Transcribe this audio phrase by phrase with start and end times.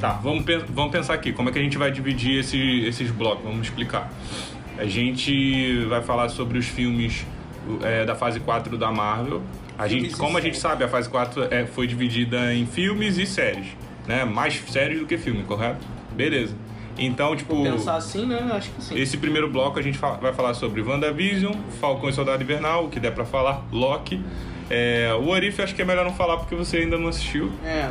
[0.00, 3.44] Tá, vamos, vamos pensar aqui, como é que a gente vai dividir esse, esses blocos?
[3.44, 4.10] Vamos explicar.
[4.78, 7.26] A gente vai falar sobre os filmes
[7.82, 9.42] é, da fase 4 da Marvel.
[9.76, 13.26] A gente, como a gente sabe, a fase 4 é, foi dividida em filmes e
[13.26, 13.66] séries.
[14.06, 14.24] Né?
[14.24, 15.84] Mais séries do que filme, correto?
[16.14, 16.54] Beleza.
[16.96, 17.62] Então, tipo.
[17.62, 18.38] Pensar assim, né?
[18.52, 18.98] Acho que sim.
[18.98, 22.88] Esse primeiro bloco a gente fa- vai falar sobre WandaVision, Falcão e Soldado Invernal, o
[22.88, 24.20] que der pra falar, Loki.
[24.70, 27.50] É, o Orif acho que é melhor não falar porque você ainda não assistiu.
[27.64, 27.90] É,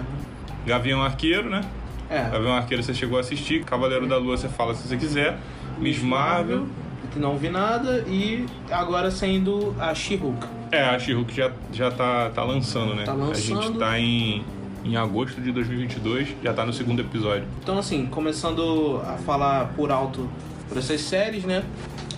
[0.66, 1.62] Gavião Arqueiro, né?
[2.10, 2.30] É.
[2.30, 5.38] Gavião Arqueiro você chegou a assistir, Cavaleiro da Lua você fala se você quiser,
[5.78, 6.68] Miss Marvel.
[7.12, 8.04] Que não vi nada.
[8.08, 10.46] E agora saindo a She-Hulk.
[10.72, 13.04] É, a She-Hulk já, já tá, tá lançando, né?
[13.04, 13.80] Tá A gente lançando.
[13.80, 14.44] tá em,
[14.84, 17.46] em agosto de 2022, já tá no segundo episódio.
[17.62, 20.30] Então, assim, começando a falar por alto
[20.68, 21.64] por essas séries, né?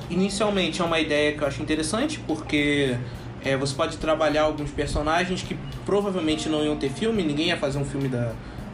[0.09, 2.97] Inicialmente é uma ideia que eu acho interessante, porque
[3.43, 7.77] é, você pode trabalhar alguns personagens que provavelmente não iam ter filme, ninguém ia fazer
[7.77, 8.33] um filme da,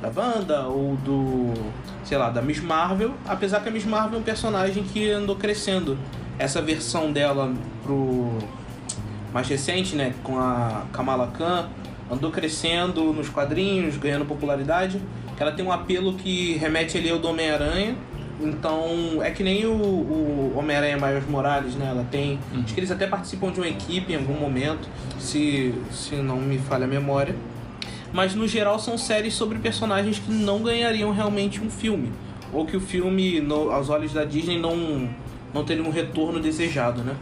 [0.09, 1.53] da Wanda ou do,
[2.03, 5.35] sei lá, da Miss Marvel, apesar que a Miss Marvel é um personagem que andou
[5.35, 5.97] crescendo.
[6.37, 7.53] Essa versão dela
[7.83, 8.37] pro
[9.33, 11.67] mais recente, né, com a Kamala Khan,
[12.09, 15.01] andou crescendo nos quadrinhos, ganhando popularidade.
[15.37, 17.95] Ela tem um apelo que remete ali ao do Homem-Aranha.
[18.39, 21.87] Então, é que nem o, o Homem-Aranha Miles Morales, né?
[21.89, 22.39] Ela tem.
[22.63, 24.87] Acho que eles até participam de uma equipe em algum momento,
[25.19, 27.35] se, se não me falha a memória.
[28.15, 32.13] Mas no geral são séries sobre personagens que não ganhariam realmente um filme.
[32.53, 35.09] Ou que o filme, no- aos olhos da Disney, não,
[35.53, 37.13] não teria um retorno desejado, né?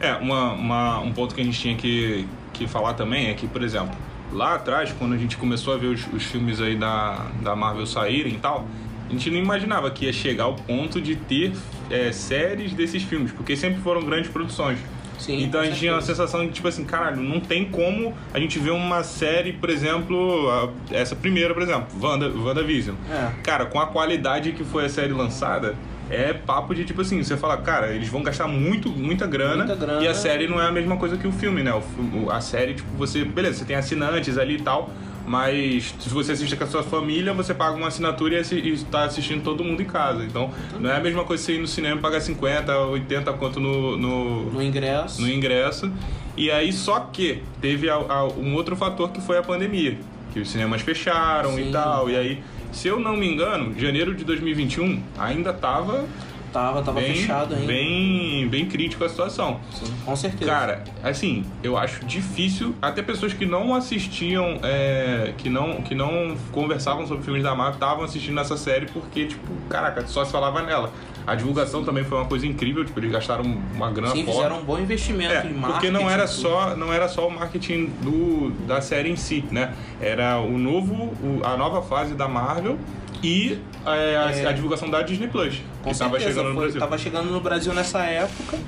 [0.00, 3.46] É, uma, uma- um ponto que a gente tinha que, que falar também é que,
[3.46, 3.94] por exemplo,
[4.32, 7.84] lá atrás, quando a gente começou a ver os, os filmes aí da, da Marvel
[7.86, 8.66] saírem e tal,
[9.06, 11.52] a gente não imaginava que ia chegar ao ponto de ter
[11.90, 14.78] é, séries desses filmes, porque sempre foram grandes produções.
[15.22, 18.38] Sim, então a gente tinha a sensação de, tipo assim, caralho, não tem como a
[18.40, 22.96] gente ver uma série, por exemplo, a- essa primeira, por exemplo, Wanda, WandaVision.
[23.10, 23.30] É.
[23.42, 25.76] Cara, com a qualidade que foi a série lançada,
[26.10, 29.76] é papo de, tipo assim, você fala, cara, eles vão gastar muito, muita grana, Muita
[29.76, 30.02] grana.
[30.02, 31.72] e a série não é a mesma coisa que o filme, né?
[31.72, 34.90] O- a série, tipo, você, beleza, você tem assinantes ali e tal,
[35.26, 38.76] mas se você assiste com a sua família, você paga uma assinatura e, assi- e
[38.84, 40.24] tá assistindo todo mundo em casa.
[40.24, 40.50] Então,
[40.80, 43.96] não é a mesma coisa você ir no cinema e pagar 50, 80 quanto no,
[43.96, 45.20] no, No ingresso.
[45.22, 45.90] no ingresso.
[46.36, 49.98] E aí, só que teve a- a- um outro fator que foi a pandemia.
[50.32, 51.68] Que os cinemas fecharam Sim.
[51.68, 52.08] e tal.
[52.10, 56.06] E aí, se eu não me engano, janeiro de 2021 ainda tava
[56.52, 57.66] Tava, tava bem, fechado ainda.
[57.66, 59.58] bem, bem crítico a situação.
[59.72, 60.50] Sim, com certeza.
[60.50, 66.36] Cara, assim, eu acho difícil, até pessoas que não assistiam, é, que, não, que não
[66.52, 70.62] conversavam sobre filmes da Marvel, estavam assistindo essa série porque, tipo, caraca, só se falava
[70.62, 70.92] nela.
[71.24, 74.36] A divulgação também foi uma coisa incrível, tipo, eles gastaram uma grana Sim, forte.
[74.38, 75.72] fizeram um bom investimento É, em marketing.
[75.72, 79.72] porque não era só não era só o marketing do, da série em si, né?
[80.00, 81.12] Era o novo
[81.44, 82.76] a nova fase da Marvel
[83.22, 84.46] e é, a, É.
[84.46, 86.80] a divulgação da Disney Plus Com que estava chegando no foi, Brasil.
[86.80, 88.58] Tava chegando no Brasil nessa época.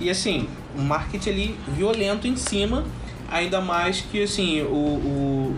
[0.00, 0.48] E assim,
[0.78, 2.84] um marketing ali violento em cima.
[3.30, 4.74] Ainda mais que assim, o,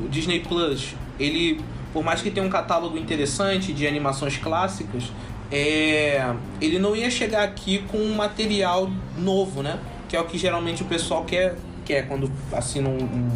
[0.04, 1.60] o Disney Plus, ele,
[1.92, 5.04] por mais que tenha um catálogo interessante de animações clássicas,
[5.52, 9.78] é, ele não ia chegar aqui com um material novo, né?
[10.08, 13.30] Que é o que geralmente o pessoal quer, quer quando assina um- um,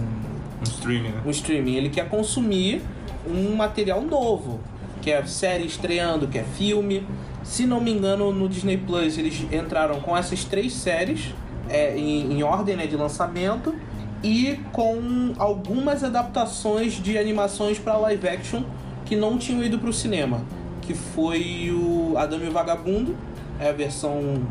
[0.60, 1.22] Um streaming, né?
[1.26, 2.82] um streaming, ele quer consumir
[3.26, 4.60] um material novo,
[5.04, 7.06] que é série estreando, que é filme.
[7.42, 11.34] Se não me engano, no Disney Plus eles entraram com essas três séries
[11.68, 13.74] é, em, em ordem né, de lançamento
[14.22, 18.62] e com algumas adaptações de animações para live action
[19.04, 20.42] que não tinham ido para o cinema,
[20.80, 23.14] que foi o Adame e o Vagabundo,
[23.60, 24.42] é a versão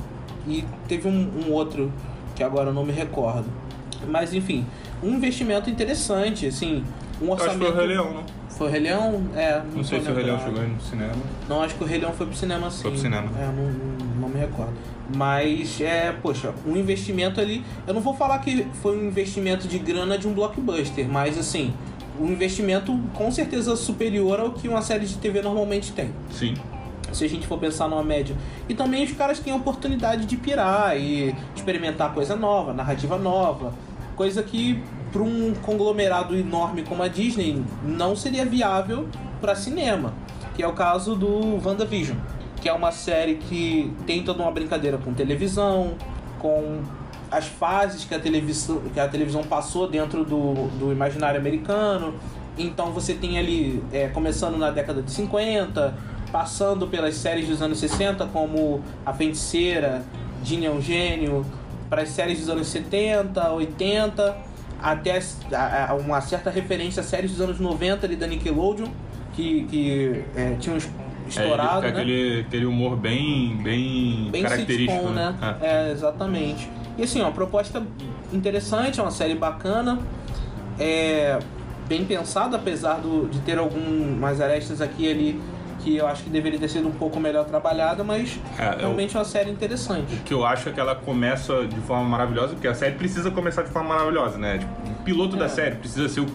[0.48, 1.92] e teve um, um outro
[2.36, 3.48] que agora eu não me recordo.
[4.08, 4.64] Mas enfim,
[5.02, 6.84] um investimento interessante, assim,
[7.20, 7.60] um Eu acho que orçamento.
[7.60, 8.43] foi o Rei Leão, não?
[8.58, 9.24] Foi o Rei Leão?
[9.36, 11.14] É, não, Não sei se o Rei Leão chegou aí no cinema.
[11.50, 12.84] Não, acho que o Rei Leão foi pro cinema sim.
[12.84, 13.30] Foi pro cinema.
[13.38, 14.74] É, não, não, não me recordo.
[15.16, 17.64] Mas, é, poxa, um investimento ali.
[17.88, 21.74] Eu não vou falar que foi um investimento de grana de um blockbuster, mas assim,
[22.20, 26.12] um investimento com certeza superior ao que uma série de TV normalmente tem.
[26.32, 26.54] Sim.
[27.12, 28.36] Se a gente for pensar numa média.
[28.68, 33.74] E também os caras têm a oportunidade de pirar e experimentar coisa nova, narrativa nova.
[34.16, 34.82] Coisa que
[35.14, 39.08] para um conglomerado enorme como a Disney não seria viável
[39.40, 40.14] para cinema.
[40.56, 42.18] Que é o caso do WandaVision.
[42.60, 45.94] Que é uma série que tem toda uma brincadeira com televisão,
[46.40, 46.82] com
[47.30, 52.16] as fases que a televisão, que a televisão passou dentro do, do imaginário americano.
[52.58, 55.96] Então você tem ali, é, começando na década de 50,
[56.32, 60.04] passando pelas séries dos anos 60, como A Feiticeira,
[60.44, 61.46] Ginny é Gênio,
[61.90, 64.53] para as séries dos anos 70, 80,
[64.84, 65.18] até
[65.54, 68.88] a- a- uma certa referência a séries dos anos 90 ali da Nickelodeon,
[69.34, 70.90] que, que é, tinham es-
[71.28, 72.02] estourado, é, né?
[72.02, 75.36] aquele, aquele humor bem, bem, bem característico, sitcom, né?
[75.62, 75.88] É.
[75.88, 76.70] É, exatamente.
[76.98, 77.82] E assim, ó, uma proposta
[78.34, 79.98] interessante, é uma série bacana,
[80.78, 81.40] é
[81.88, 85.42] bem pensada, apesar do, de ter algumas arestas aqui e ali
[85.84, 89.16] que eu acho que deveria ter sido um pouco melhor trabalhada, mas É, eu- realmente
[89.16, 90.14] é uma série interessante.
[90.16, 93.30] O que eu acho é que ela começa de forma maravilhosa, porque a série precisa
[93.32, 94.60] começar de forma maravilhosa, né?
[94.60, 95.40] Tipo, o piloto É.
[95.40, 96.28] da série precisa ser o,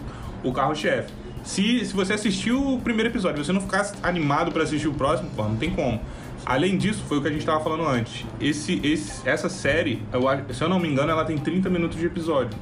[0.43, 1.11] o carro-chefe.
[1.43, 4.93] Se, se você assistiu o primeiro episódio e você não ficar animado pra assistir o
[4.93, 5.99] próximo, pô, não tem como.
[6.45, 8.25] Além disso, foi o que a gente tava falando antes.
[8.39, 10.21] Esse, esse, essa série, eu,
[10.53, 12.57] se eu não me engano, ela tem 30 minutos de episódio.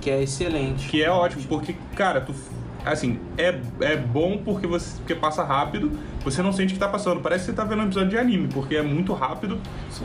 [0.00, 0.88] Que é excelente.
[0.88, 2.34] Que é ótimo, porque, cara, tu.
[2.84, 5.90] Assim, é, é bom porque você porque passa rápido,
[6.22, 7.20] você não sente que tá passando.
[7.20, 9.58] Parece que você tá vendo um episódio de anime, porque é muito rápido.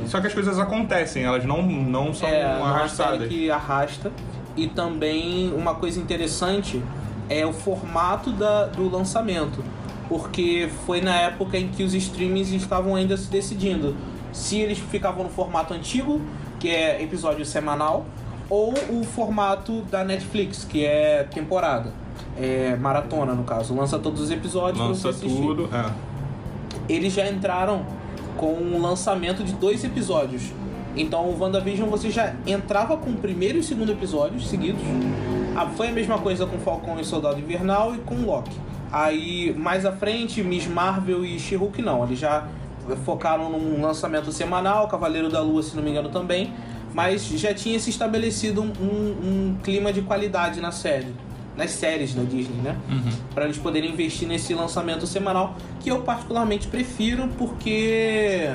[0.05, 3.27] Só que as coisas acontecem, elas não, não são é arrastadas.
[3.27, 4.11] que arrasta.
[4.55, 6.81] E também uma coisa interessante
[7.29, 9.63] é o formato da, do lançamento.
[10.07, 13.95] Porque foi na época em que os streamings estavam ainda se decidindo
[14.31, 16.21] se eles ficavam no formato antigo,
[16.59, 18.05] que é episódio semanal,
[18.49, 21.93] ou o formato da Netflix, que é temporada.
[22.37, 23.73] É maratona, no caso.
[23.75, 25.69] Lança todos os episódios pra Lança você assistir tudo.
[25.73, 25.91] É.
[26.87, 27.85] eles já entraram
[28.37, 30.43] com o lançamento de dois episódios.
[30.95, 34.81] Então o WandaVision você já entrava com o primeiro e o segundo episódios seguidos.
[35.55, 38.55] Ah, foi a mesma coisa com Falcão e Soldado Invernal e com Loki.
[38.91, 42.47] Aí mais à frente, Miss Marvel e She-Hulk não, eles já
[43.05, 46.51] focaram num lançamento semanal, Cavaleiro da Lua, se não me engano também,
[46.93, 51.13] mas já tinha se estabelecido um, um- um clima de qualidade na série,
[51.59, 52.77] nas séries da Disney, né?
[53.35, 58.49] para eles poderem investir nesse lançamento semanal, que eu particularmente prefiro porque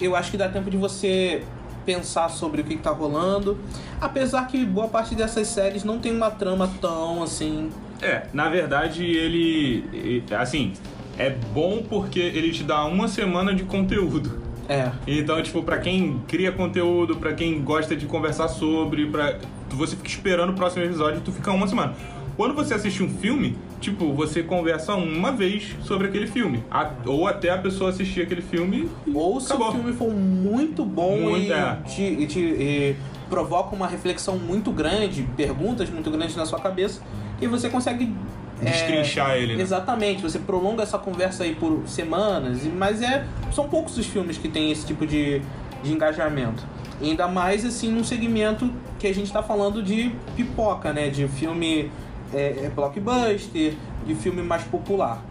[0.00, 1.44] eu acho que dá tempo de você
[1.84, 3.58] pensar sobre o que está rolando.
[4.00, 7.70] Apesar que boa parte dessas séries não tem uma trama tão assim.
[8.02, 10.22] É, na verdade, ele.
[10.36, 10.72] Assim,
[11.18, 14.42] é bom porque ele te dá uma semana de conteúdo.
[14.68, 14.90] É.
[15.06, 19.38] Então, tipo, pra quem cria conteúdo, pra quem gosta de conversar sobre, pra...
[19.70, 21.94] você fica esperando o próximo episódio e tu fica uma semana.
[22.36, 26.62] Quando você assiste um filme, tipo, você conversa uma vez sobre aquele filme.
[26.70, 29.68] A- Ou até a pessoa assistir aquele filme Ou se acabou.
[29.70, 31.76] o filme for muito bom Muito, e, é.
[31.86, 32.96] te, e te- e
[33.30, 37.00] provoca uma reflexão muito grande, perguntas muito grandes na sua cabeça,
[37.40, 38.12] e você consegue.
[38.60, 39.62] é, Destrinchar ele, né?
[39.62, 44.48] Exatamente, você prolonga essa conversa aí por semanas, mas é são poucos os filmes que
[44.48, 45.40] tem esse tipo de,
[45.82, 46.62] de engajamento.
[47.02, 51.10] Ainda mais assim num segmento que a gente tá falando de pipoca, né?
[51.10, 51.90] De filme
[52.32, 53.74] é, é blockbuster,
[54.06, 55.22] de filme mais popular.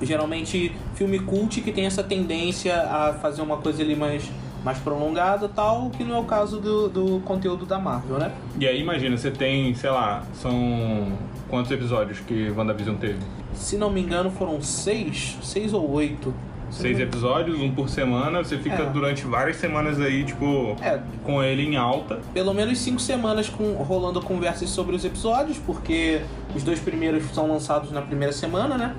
[0.00, 4.30] Geralmente filme cult que tem essa tendência a fazer uma coisa ali mais,
[4.64, 8.32] mais prolongada tal, que não é o caso do, do conteúdo da Marvel, né?
[8.60, 11.12] E aí, imagina, você tem, sei lá, são
[11.48, 13.18] quantos episódios que WandaVision teve?
[13.54, 16.32] Se não me engano foram seis, seis ou oito.
[16.70, 18.86] Se Seis episódios, um por semana, você fica É.
[18.90, 22.20] durante várias semanas aí, tipo, É, com ele em alta.
[22.34, 26.20] pelo menos cinco semanas com, rolando conversas sobre os episódios, porque
[26.54, 28.94] os dois primeiros são lançados na primeira semana, né?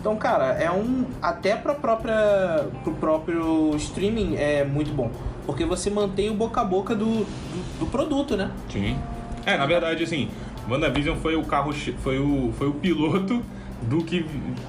[0.00, 1.04] Então, cara, é um.
[1.22, 5.10] Até pra própria, pro próprio streaming é muito bom.
[5.46, 8.50] Porque você mantém o boca a boca do, do, do produto, né?
[8.70, 8.96] Sim.
[9.46, 10.28] É, na verdade, assim,
[10.70, 11.72] WandaVision foi o carro,
[12.02, 13.42] foi o, foi o piloto
[13.88, 14.24] do que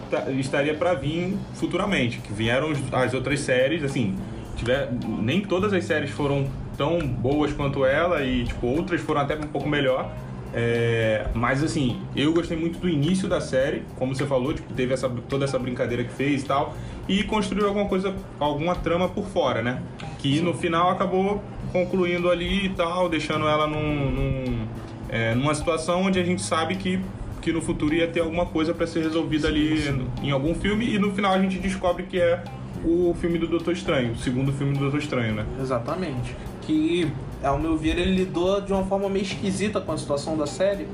[0.10, 2.20] ta- estaria pra vir futuramente.
[2.20, 4.16] Que vieram as outras séries, assim,
[4.56, 4.90] tiver,
[5.22, 9.42] nem todas as séries foram tão boas quanto ela e, tipo, outras foram até um
[9.42, 10.12] pouco melhor.
[10.58, 14.94] É, mas assim, eu gostei muito do início da série, como você falou, tipo, teve
[14.94, 16.74] essa, toda essa brincadeira que fez e tal,
[17.10, 19.82] e construiu alguma coisa, alguma trama por fora, né?
[20.20, 21.44] Que no final acabou
[21.74, 24.68] concluindo ali e tal, deixando ela num, num,
[25.10, 27.02] é, numa situação onde a gente sabe que,
[27.46, 29.80] que no futuro ia ter alguma coisa pra ser resolvida ali
[30.24, 32.44] em algum filme, e no final a gente descobre que é
[32.84, 35.46] o filme do Doutor Estranho, o segundo filme do Doutor Estranho, né?
[35.62, 36.36] Exatamente.
[36.64, 37.08] Que,
[37.44, 40.88] ao meu ver, ele lidou de uma forma meio esquisita com a situação da série.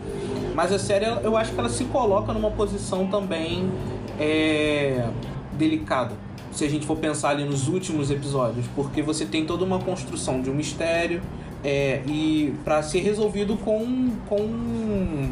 [0.53, 3.72] Mas a série, eu acho que ela se coloca numa posição também
[4.20, 5.08] é,
[5.53, 6.15] delicada.
[6.51, 8.65] Se a gente for pensar ali nos últimos episódios.
[8.75, 11.22] Porque você tem toda uma construção de um mistério.
[11.63, 15.29] é, e para ser resolvido com, com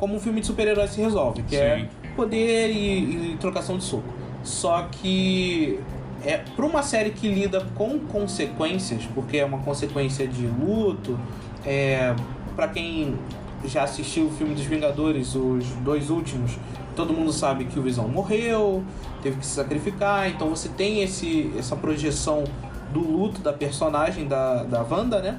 [0.00, 1.88] como um filme de super-herói se resolve, que é Sim.
[2.16, 4.08] poder e, e trocação de soco.
[4.42, 5.78] Só que
[6.24, 11.18] é para uma série que lida com consequências, porque é uma consequência de luto,
[11.64, 12.14] é
[12.56, 13.14] para quem
[13.66, 16.58] já assistiu o filme dos Vingadores, os dois últimos,
[16.96, 18.82] todo mundo sabe que o Visão morreu,
[19.22, 22.44] teve que se sacrificar, então você tem esse essa projeção
[22.90, 25.38] do luto da personagem da da Wanda, né?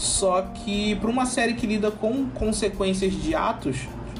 [0.00, 3.76] Só que para uma série que lida com consequências de atos,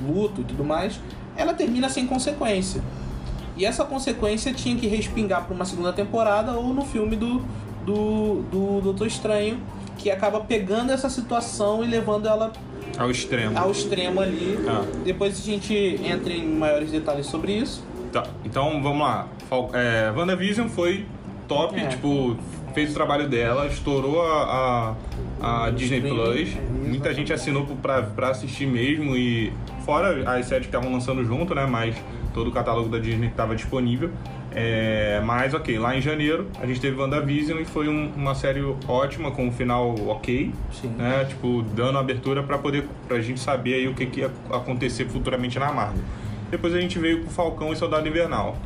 [0.06, 1.00] luto e tudo mais,
[1.34, 2.82] ela termina sem consequência.
[3.56, 7.40] E essa consequência tinha que respingar para uma segunda temporada ou no filme do,
[7.86, 9.58] do, do Doutor Estranho,
[9.96, 12.52] que acaba pegando essa situação e levando ela
[12.98, 13.58] Ao extremo.
[13.58, 14.58] ao extremo ali.
[14.68, 14.84] Ah.
[15.02, 17.82] Depois a gente entra em maiores detalhes sobre isso.
[18.12, 19.28] Tá, então vamos lá.
[19.48, 21.06] Fal é, WandaVision foi
[21.48, 21.86] top, É.
[21.86, 22.36] tipo,
[22.74, 24.96] fez o trabalho dela, estourou a,
[25.40, 26.56] a, a Disney Plus.
[26.86, 29.52] Muita gente assinou pra, pra assistir mesmo e
[29.84, 31.66] fora as séries que estavam lançando junto, né?
[31.66, 31.96] Mas
[32.34, 34.10] todo o catálogo da Disney que estava disponível.
[34.52, 38.60] É, mas ok, lá em janeiro a gente teve WandaVision e foi um- uma série
[38.88, 40.88] ótima, com um final ok, Sim.
[40.98, 41.24] né?
[41.28, 45.56] Tipo, dando abertura pra poder pra gente saber aí o que, que ia acontecer futuramente
[45.58, 46.02] na Marvel.
[46.50, 48.56] Depois a gente veio com Falcão e Soldado Invernal.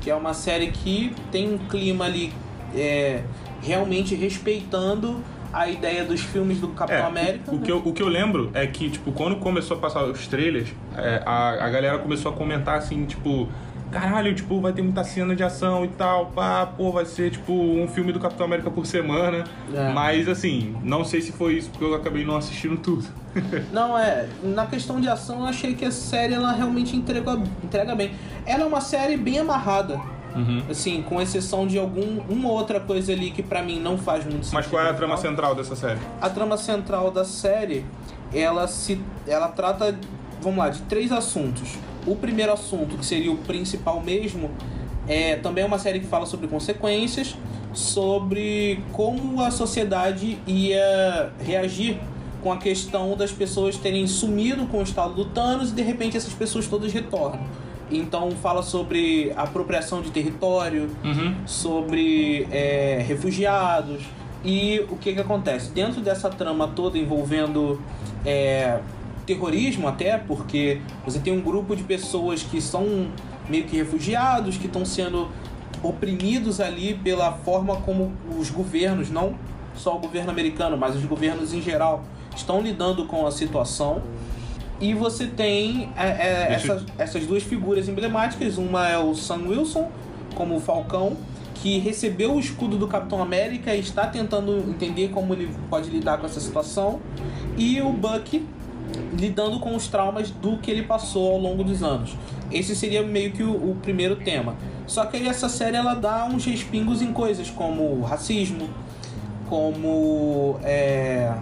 [0.00, 2.32] que é uma série que tem um clima ali
[2.74, 3.22] é,
[3.62, 7.52] realmente respeitando a ideia dos filmes do Capitão É, América.
[7.52, 7.62] O, né?
[7.64, 10.68] que eu, o que eu lembro é que, tipo, quando começou a passar os trailers,
[10.96, 13.48] é, a, a galera começou a comentar assim, tipo,
[13.90, 17.52] caralho, tipo, vai ter muita cena de ação e tal, pá, pô, vai ser, tipo,
[17.52, 19.44] um filme do Capitão América por semana.
[19.74, 19.92] É.
[19.92, 23.04] Mas, assim, não sei se foi isso, porque eu acabei não assistindo tudo.
[23.72, 24.28] Não, é.
[24.42, 28.10] Na questão de ação, eu achei que a série ela realmente entrega, entrega bem.
[28.44, 29.98] Ela é uma série bem amarrada.
[30.34, 30.62] Uhum.
[30.70, 34.44] Assim, com exceção de algum uma outra coisa ali que pra mim não faz muito
[34.44, 34.54] sentido.
[34.54, 36.00] Mas qual é a trama central dessa série?
[36.20, 37.84] A trama central da série,
[38.32, 39.98] ela se ela trata,
[40.40, 41.76] vamos lá, de três assuntos.
[42.06, 44.50] O primeiro assunto, que seria o principal mesmo,
[45.06, 47.36] é também é uma série que fala sobre consequências,
[47.72, 51.98] sobre como a sociedade ia reagir
[52.42, 56.16] com a questão das pessoas terem sumido com o estado do Thanos e de repente
[56.16, 57.40] essas pessoas todas retornam.
[57.92, 61.34] Então fala sobre apropriação de território, Uhum.
[61.46, 64.02] sobre é, refugiados.
[64.44, 65.70] E o que que acontece?
[65.70, 67.80] Dentro dessa trama toda envolvendo
[68.26, 68.80] é,
[69.26, 73.06] terrorismo até porque você tem um grupo de pessoas que são
[73.48, 75.28] meio que refugiados que estão sendo
[75.82, 79.34] oprimidos ali pela forma como os governos não
[79.76, 82.04] só o governo americano mas os governos em geral
[82.36, 84.02] estão lidando com a situação
[84.82, 86.60] e você tem é, é,
[86.98, 88.58] essas, duas figuras emblemáticas.
[88.58, 89.88] Uma é o Sam Wilson,
[90.34, 91.16] como o Falcão,
[91.54, 96.18] que recebeu o escudo do Capitão América e está tentando entender como ele pode lidar
[96.18, 97.00] com essa situação.
[97.56, 98.44] E o Bucky
[99.16, 102.16] lidando com os traumas do que ele passou ao longo dos anos.
[102.50, 104.56] Esse seria meio que o, o primeiro tema.
[104.88, 108.68] Só que aí essa série ela dá uns respingos em coisas como racismo,
[109.48, 111.32] como é,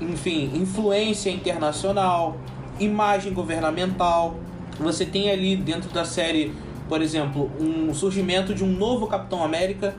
[0.00, 2.36] enfim, influência internacional,
[2.80, 4.36] imagem governamental.
[4.78, 6.52] Você tem ali dentro da série,
[6.88, 9.94] por exemplo, um surgimento de um novo Capitão América,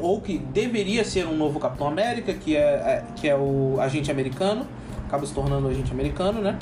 [0.00, 4.10] ou que deveria ser um novo Capitão América, que é, é- que é o agente
[4.10, 4.66] americano,
[5.06, 6.58] acaba se tornando o agente americano, né?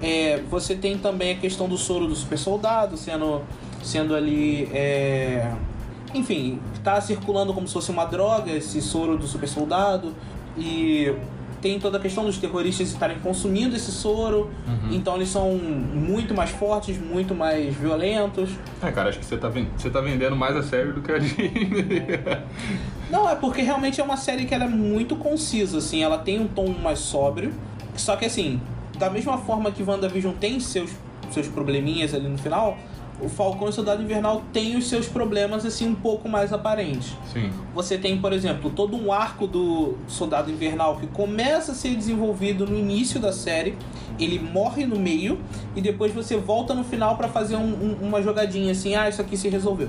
[0.00, 3.42] É, você tem também a questão do soro do super soldado sendo,
[3.82, 4.68] sendo ali.
[4.72, 5.50] é,
[6.14, 10.14] enfim, tá circulando como se fosse uma droga esse soro do super soldado.
[10.56, 11.12] E
[11.60, 14.50] tem toda a questão dos terroristas estarem consumindo esse soro.
[14.90, 18.50] Então eles são muito mais fortes, muito mais violentos.
[18.82, 21.18] É, cara, acho que você tá, você tá vendendo mais a série do que a
[21.18, 21.50] Disney.
[23.10, 26.40] Não, é porque realmente é uma série que ela é muito concisa, assim, ela tem
[26.40, 27.52] um tom mais sóbrio.
[27.96, 28.60] Só que assim,
[28.98, 30.90] da mesma forma que WandaVision tem seus,
[31.30, 32.76] seus probleminhas ali no final,
[33.20, 37.16] o Falcão e o Soldado Invernal tem os seus problemas assim um pouco mais aparentes.
[37.32, 37.50] Sim.
[37.74, 42.66] Você tem, por exemplo, todo um arco do Soldado Invernal que começa a ser desenvolvido
[42.66, 43.74] no início da série,
[44.20, 45.38] ele morre no meio
[45.74, 49.20] e depois você volta no final pra fazer um- um- uma jogadinha assim, ah, isso
[49.20, 49.88] aqui se resolveu.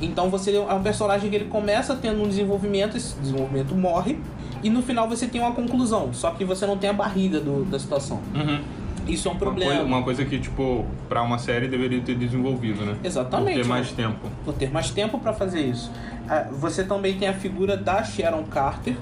[0.00, 4.18] Então você é um personagem que ele começa tendo um desenvolvimento, esse desenvolvimento morre
[4.62, 7.64] e no final você tem uma conclusão, só que você não tem a barriga do-
[7.64, 8.20] da situação.
[8.34, 8.60] Uhum.
[9.08, 9.70] Isso é um Uma problema.
[9.72, 12.96] coisa, uma coisa que, tipo, pra uma série deveria ter desenvolvido, né?
[13.02, 13.56] Exatamente.
[13.56, 14.28] Por ter mais tempo.
[14.44, 15.90] por ter mais tempo para fazer isso.
[16.28, 18.96] Ah, Você também tem a figura da Sharon Carter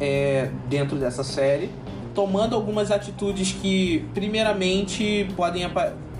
[0.00, 1.70] é, dentro dessa série,
[2.14, 5.68] tomando algumas atitudes que, primeiramente, podem,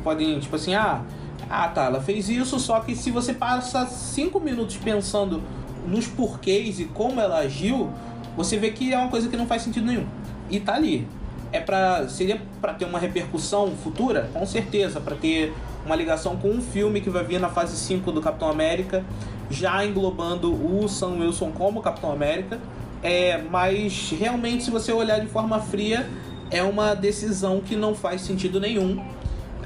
[0.04, 1.02] podem tipo assim, ah,
[1.48, 5.42] ah, tá, ela fez isso, só que se você passa cinco minutos pensando
[5.86, 7.88] nos porquês e como ela agiu,
[8.36, 10.06] você vê que é uma coisa que não faz sentido nenhum.
[10.50, 11.06] E tá ali.
[11.52, 14.28] É pra, seria para ter uma repercussão futura?
[14.32, 15.52] Com certeza, para ter
[15.84, 19.04] uma ligação com um filme que vai vir na fase 5 do Capitão América,
[19.50, 22.60] já englobando o Sam Wilson como Capitão América.
[23.02, 26.08] É, mas realmente, se você olhar de forma fria,
[26.50, 29.02] é uma decisão que não faz sentido nenhum.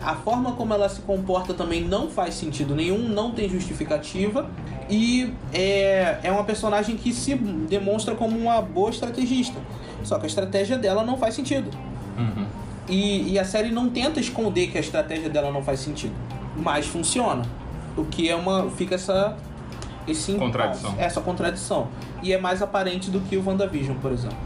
[0.00, 4.50] A forma como ela se comporta também não faz sentido nenhum, não tem justificativa.
[4.90, 9.58] E é, é uma personagem que se demonstra como uma boa estrategista.
[10.04, 11.70] Só que a estratégia dela não faz sentido.
[12.16, 12.46] Uhum.
[12.88, 16.14] E, e a série não tenta esconder que a estratégia dela não faz sentido.
[16.56, 17.42] Mas funciona.
[17.96, 18.70] O que é uma.
[18.70, 19.36] fica essa.
[20.06, 20.94] Esse Contradição.
[20.98, 21.88] Essa contradição.
[22.22, 24.36] E é mais aparente do que o WandaVision, por exemplo.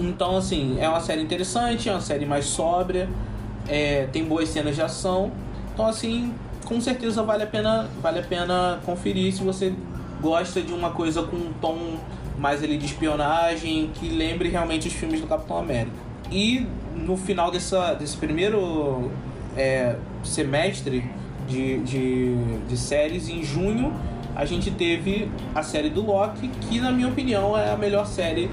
[0.00, 3.08] Então, assim, é uma série interessante, é uma série mais sóbria,
[3.68, 5.30] é, tem boas cenas de ação.
[5.72, 6.34] Então, assim,
[6.64, 9.72] com certeza vale a pena, vale a pena conferir se você
[10.20, 11.98] gosta de uma coisa com um tom
[12.42, 15.94] mais ali de espionagem, que lembre realmente os filmes do Capitão América.
[16.28, 19.12] E no final dessa, desse primeiro
[19.56, 19.94] é,
[20.24, 21.04] semestre
[21.48, 22.34] de, de,
[22.68, 23.94] de séries, em junho,
[24.34, 28.50] a gente teve a série do Loki, que na minha opinião é a melhor série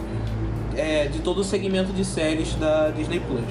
[0.77, 3.41] é, de todo o segmento de séries da Disney Plus.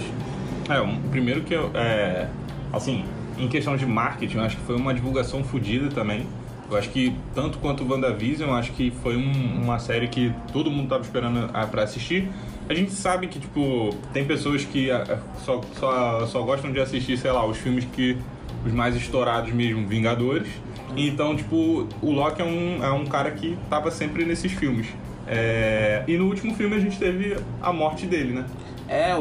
[0.69, 1.73] É, um, primeiro que eu.
[1.75, 2.29] É,
[2.73, 3.05] assim,
[3.37, 6.25] em questão de marketing, eu acho que foi uma divulgação fodida também.
[6.71, 10.71] Eu acho que, tanto quanto o WandaVision, acho que foi um- uma série que todo
[10.71, 12.29] mundo tava esperando ah, pra assistir.
[12.69, 17.17] A gente sabe que, tipo, tem pessoas que ah, só, só, só gostam de assistir,
[17.17, 18.17] sei lá, os filmes que.
[18.67, 20.49] os mais estourados mesmo, Vingadores.
[20.97, 24.87] Então, tipo, o Loki é um, é um cara que tava sempre nesses filmes.
[25.27, 28.45] É, e no último filme a gente teve a morte dele, né?
[28.89, 29.15] É,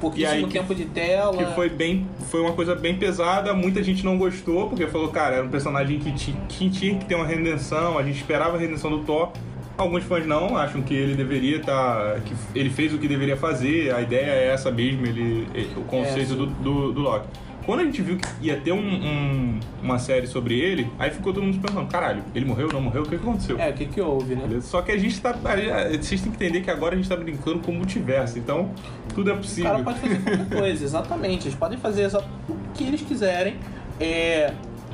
[0.00, 1.36] pouquíssimo aí tempo de tela.
[1.36, 2.06] Que foi bem.
[2.30, 5.98] Foi uma coisa bem pesada, muita gente não gostou, porque falou, cara, era um personagem
[5.98, 9.30] que, ti- que tinha que ter uma redenção, a gente esperava a redenção do Thor.
[9.78, 12.20] Alguns fãs não, acham que ele deveria estar.
[12.20, 15.82] que ele fez o que deveria fazer, a ideia é essa mesmo, ele, ele- o
[15.82, 17.26] conceito É, do, do, do Loki.
[17.66, 21.32] Quando a gente viu que ia ter um- um- uma série sobre ele, aí ficou
[21.32, 23.58] todo mundo se perguntando, caralho, ele morreu, não morreu, o que aconteceu?
[23.58, 24.42] É, o que que houve, né?
[24.46, 24.68] Beleza?
[24.68, 25.30] Só que a gente tá.
[25.30, 28.70] a- Vocês têm que entender que agora a gente tá brincando com o multiverso, então
[29.14, 29.70] tudo é O possível.
[29.72, 31.48] cara pode fazer qualquer coisa, exatamente.
[31.48, 33.56] Eles podem fazer exa- o que eles quiserem.
[34.00, 34.52] É,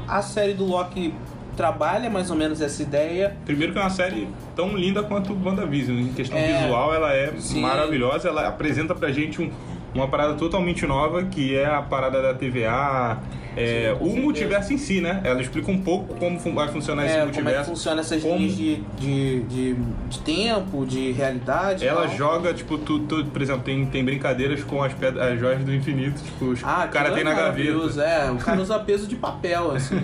[0.08, 1.12] a série do Loki
[1.56, 3.36] trabalha mais ou menos essa ideia.
[3.44, 4.26] Primeiro que é uma série
[4.56, 5.98] tão linda quanto WandaVision.
[5.98, 6.62] Em questão É.
[6.62, 7.60] visual, ela é Sim.
[7.60, 8.28] maravilhosa.
[8.28, 9.50] Ela apresenta pra gente um-
[9.94, 13.18] uma parada totalmente nova, que é a parada da TVA.
[13.54, 15.20] é, Sim, o multiverso em si, né?
[15.24, 17.70] Ela explica um pouco como vai funcionar esse É, como é que multiverso.
[17.70, 19.74] funciona essas como- linhas de, de, de,
[20.08, 21.86] de tempo, de realidade.
[21.86, 22.16] Ela tal.
[22.16, 25.74] joga, tipo, tu, tu- por exemplo, tem, tem brincadeiras com as, pedras, as joias do
[25.74, 26.22] infinito.
[26.22, 28.02] Tipo, os- Ah, o cara tem é na gaveta.
[28.02, 29.96] É, o cara usa peso de papel, assim.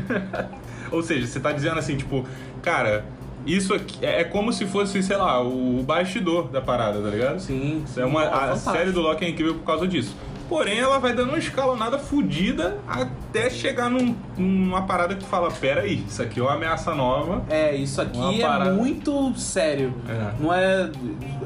[0.90, 2.26] Ou seja, você tá dizendo assim, tipo,
[2.62, 3.04] cara,
[3.46, 7.38] isso aqui é é como se fosse, sei lá, o bastidor da parada, tá ligado?
[7.40, 7.84] Sim.
[7.96, 8.72] É uma, a fantástico.
[8.72, 10.14] série do Loki é incrível por causa disso.
[10.48, 15.82] Porém, ela vai dando uma escalonada fodida até chegar num- numa parada que fala: pera
[15.82, 17.44] aí, isso aqui é uma ameaça nova.
[17.50, 18.72] É, isso aqui é parada.
[18.72, 19.92] muito sério.
[20.08, 20.32] É.
[20.40, 20.90] Não é.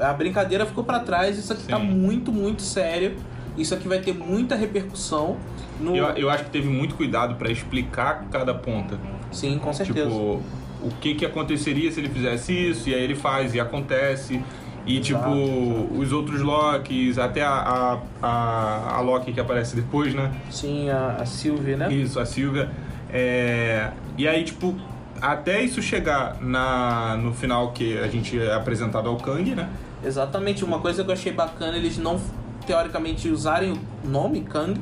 [0.01, 1.85] A brincadeira ficou pra trás, isso aqui tá Sim.
[1.87, 3.17] muito, muito sério.
[3.59, 5.37] Isso aqui vai ter muita repercussão.
[5.81, 5.97] No...
[5.97, 8.97] Eu, eu acho que teve muito cuidado pra explicar cada ponta.
[9.33, 10.09] Sim, com certeza.
[10.09, 10.41] Tipo,
[10.83, 14.43] o que que aconteceria se ele fizesse isso, e aí ele faz e acontece.
[14.85, 20.13] E Exato, tipo, os outros Lokis, até a, a, a, a Loki que aparece depois,
[20.13, 20.33] né?
[20.51, 21.93] Sim, a, a Sylvie, né?
[21.93, 22.69] Isso, a Silvia.
[23.09, 24.75] É, E aí, tipo,
[25.21, 27.17] até isso chegar na...
[27.17, 29.69] no final que a gente é apresentado ao Kang, né?
[30.05, 30.65] Exatamente.
[30.65, 32.21] Uma coisa que eu achei bacana, eles não
[32.67, 34.81] teoricamente usarem o nome Kang,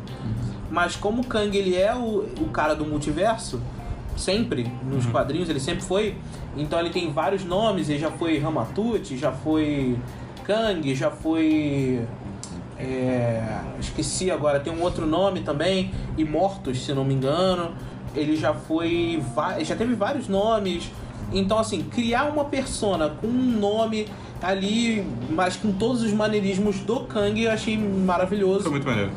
[0.71, 3.61] mas como o Kang ele é o, o cara do multiverso,
[4.16, 6.16] sempre, nos quadrinhos ele sempre foi,
[6.57, 9.96] então ele tem vários nomes, ele já foi Ramatut, já foi
[10.44, 12.05] Kang, já foi.
[12.79, 17.73] é, esqueci agora, tem um outro nome também, Imortus, se não me engano.
[18.14, 19.23] Ele já foi.
[19.61, 20.90] Já teve vários nomes.
[21.33, 24.09] Então, assim, criar uma persona com um nome
[24.42, 29.12] ali, mas com todos os maneirismos do Kang, eu achei maravilhoso Foi muito maneiro.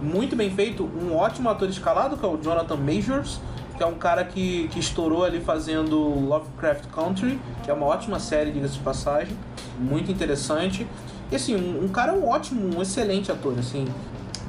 [0.00, 3.40] muito bem feito, um ótimo ator escalado, que é o Jonathan Majors,
[3.76, 8.18] que é um cara que, que estourou ali fazendo Lovecraft Country, que é uma ótima
[8.18, 9.36] série, diga-se de passagem,
[9.78, 10.86] muito interessante.
[11.30, 13.86] E assim, um, um cara um ótimo, um excelente ator, assim.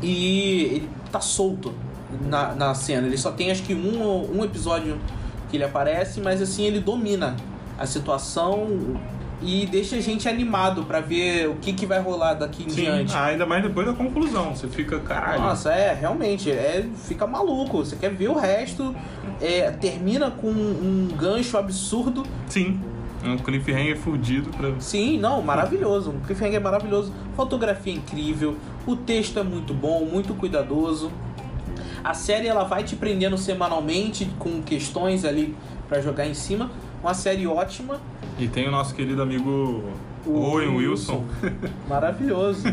[0.02, 1.74] E ele tá solto
[2.22, 3.08] na, na cena.
[3.08, 5.00] Ele só tem acho que um, um episódio
[5.50, 7.36] que ele aparece, mas assim, ele domina
[7.78, 8.68] a situação
[9.42, 12.82] e deixa a gente animado pra ver o que, que vai rolar daqui em Sim,
[12.82, 13.16] diante.
[13.16, 14.56] ah, ainda mais depois da conclusão.
[14.56, 15.42] Você fica, caralho.
[15.42, 17.78] Nossa, é, realmente, é, fica maluco.
[17.78, 18.96] Você quer ver o resto,
[19.40, 22.24] é, termina com um gancho absurdo.
[22.48, 22.80] Sim.
[23.24, 24.74] Um cliffhanger fudido pra.
[24.80, 26.12] Sim, não, maravilhoso.
[26.12, 27.12] O cliffhanger é maravilhoso.
[27.36, 31.12] Fotografia incrível, o texto é muito bom, muito cuidadoso.
[32.04, 35.56] A série ela vai te prendendo semanalmente com questões ali
[35.90, 36.72] pra jogar em cima.
[37.02, 38.00] Uma série ótima.
[38.40, 39.84] E tem o nosso querido amigo
[40.26, 41.26] Owen Wilson,
[41.88, 42.64] Maravilhoso.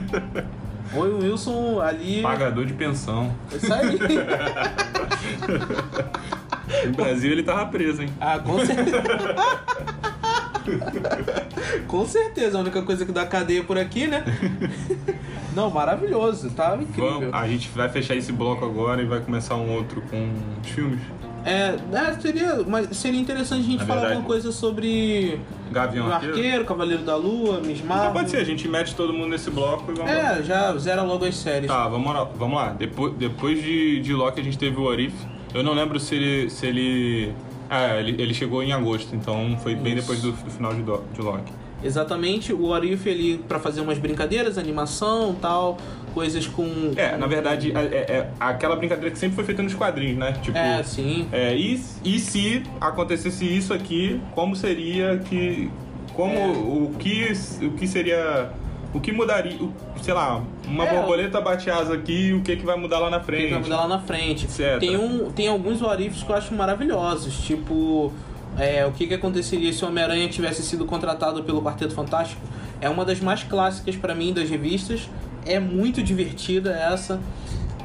[0.94, 2.22] Oi, Wilson ali.
[2.22, 3.32] pagador de pensão.
[3.52, 3.98] Isso aí.
[6.86, 8.10] No Brasil ele tava preso, hein?
[8.20, 9.02] Ah, com certeza.
[11.86, 14.22] com certeza, a única coisa que dá cadeia por aqui, né?
[15.54, 17.20] Não, maravilhoso, tá incrível.
[17.20, 20.30] Vamos, a gente vai fechar esse bloco agora e vai começar um outro com
[20.62, 21.00] filmes.
[21.44, 25.38] É, é, seria, mas seria interessante a gente Na falar verdade- alguma coisa sobre
[25.70, 26.34] Gavião o Arqueiro.
[26.36, 29.92] Arqueiro, Cavaleiro da Lua, Miss Então pode ser, a gente mete todo mundo nesse bloco
[29.92, 30.38] e vamos lá.
[30.38, 31.68] É, já zera logo as séries.
[31.68, 32.24] Tá, vamos lá.
[32.36, 32.70] Vamos lá.
[32.72, 35.14] Depois, depois de, de Loki a gente teve o Orif.
[35.52, 36.50] Eu não lembro se ele.
[36.50, 37.32] Se ele...
[37.70, 40.02] Ah, ele, ele chegou em agosto, então foi bem Isso.
[40.02, 41.52] depois do, do final de, Do- de Loki.
[41.82, 45.76] Exatamente, o Arif ele pra fazer umas brincadeiras, animação, tal,
[46.14, 49.74] coisas com É, na verdade, é, é- é aquela brincadeira que sempre foi feita nos
[49.74, 50.32] quadrinhos, né?
[50.40, 50.56] Tipo.
[50.56, 51.26] É, sim.
[51.32, 55.68] É, e, e se acontecesse isso aqui, como seria que.
[56.14, 56.46] Como É.
[56.46, 58.50] o, que, o que seria.
[58.94, 59.56] O que mudaria.
[59.60, 63.10] o- sei lá, uma É, borboleta bate asa aqui, o que, que vai mudar lá
[63.10, 63.50] na que frente?
[63.50, 64.44] vai mudar lá na frente.
[64.44, 64.78] Etc.
[64.78, 68.12] Tem, um, tem alguns Arifs que eu acho maravilhosos, tipo
[68.56, 72.40] é, o que, que aconteceria se o Homem-Aranha tivesse sido contratado pelo Quarteto Fantástico.
[72.80, 75.08] É uma das mais clássicas pra mim das revistas.
[75.46, 77.20] É muito divertida essa.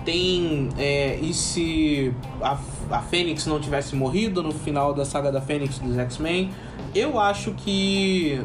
[0.05, 0.69] Tem.
[0.77, 2.57] É, e se a,
[2.89, 6.51] a Fênix não tivesse morrido no final da saga da Fênix dos X-Men?
[6.95, 8.41] Eu acho que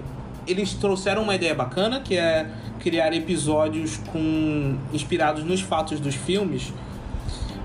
[0.47, 2.47] eles trouxeram uma ideia bacana, que é
[2.81, 6.73] criar episódios com inspirados nos fatos dos filmes.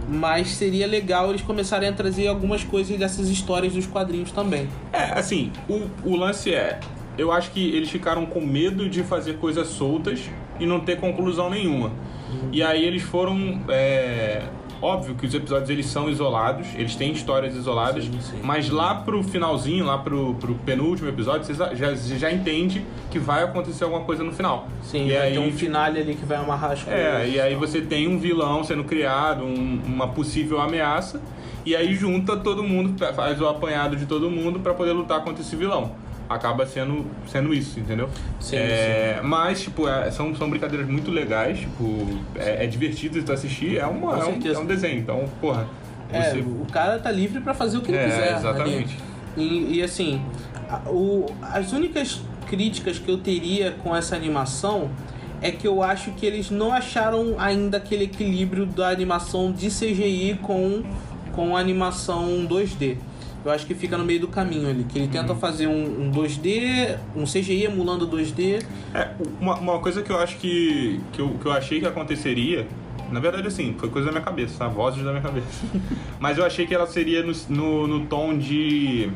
[0.07, 4.67] Mas seria legal eles começarem a trazer algumas coisas dessas histórias dos quadrinhos também.
[4.91, 6.79] É, assim, o, o lance é.
[7.19, 10.29] Eu acho que eles ficaram com medo de fazer coisas soltas
[10.59, 11.91] e não ter conclusão nenhuma.
[12.51, 13.59] E aí eles foram.
[13.69, 14.43] é,
[14.81, 18.39] óbvio que os episódios eles são isolados, eles têm histórias isoladas, Sim, sim.
[18.43, 23.43] mas lá pro finalzinho, lá pro, pro penúltimo episódio, você já, já, entende que vai
[23.43, 24.67] acontecer alguma coisa no final.
[24.83, 26.99] Sim, e vai aí, ter um finale ali que vai amarrar as coisas.
[27.03, 31.19] é, e aí você tem um vilão sendo criado, um- uma possível ameaça,
[31.65, 35.41] e aí junta todo mundo, faz o apanhado de todo mundo pra poder lutar contra
[35.41, 35.91] esse vilão.
[36.29, 38.07] Acaba sendo, sendo isso, entendeu?
[38.39, 43.25] Sim, É, Mas, tipo, é, são, são brincadeiras muito legais, tipo, é, é divertido de
[43.25, 45.67] tu assistir, é, uma, é, um, é um desenho, então, porra,
[46.13, 46.39] É, você...
[46.39, 48.37] o cara tá livre pra fazer o que ele É, quiser.
[48.37, 48.97] exatamente.
[49.35, 50.21] E, e, assim,
[50.69, 54.89] a- o, as únicas críticas que eu teria com essa animação
[55.41, 60.37] é que eu acho que eles não acharam ainda aquele equilíbrio da animação de CGI
[60.43, 60.83] com,
[61.33, 62.97] com a animação 2D.
[63.45, 65.39] Eu acho que fica no meio do caminho ali, que ele tenta Uhum.
[65.39, 68.63] fazer um, um 2D, um CGI emulando 2D.
[68.93, 72.67] É, uma, uma coisa que eu acho que, que, eu, que eu achei que aconteceria,
[73.11, 74.67] na verdade, assim, foi coisa da minha cabeça, tá?
[74.67, 75.47] Vozes da minha cabeça.
[76.19, 79.09] Mas eu achei que ela seria no, no, no tom de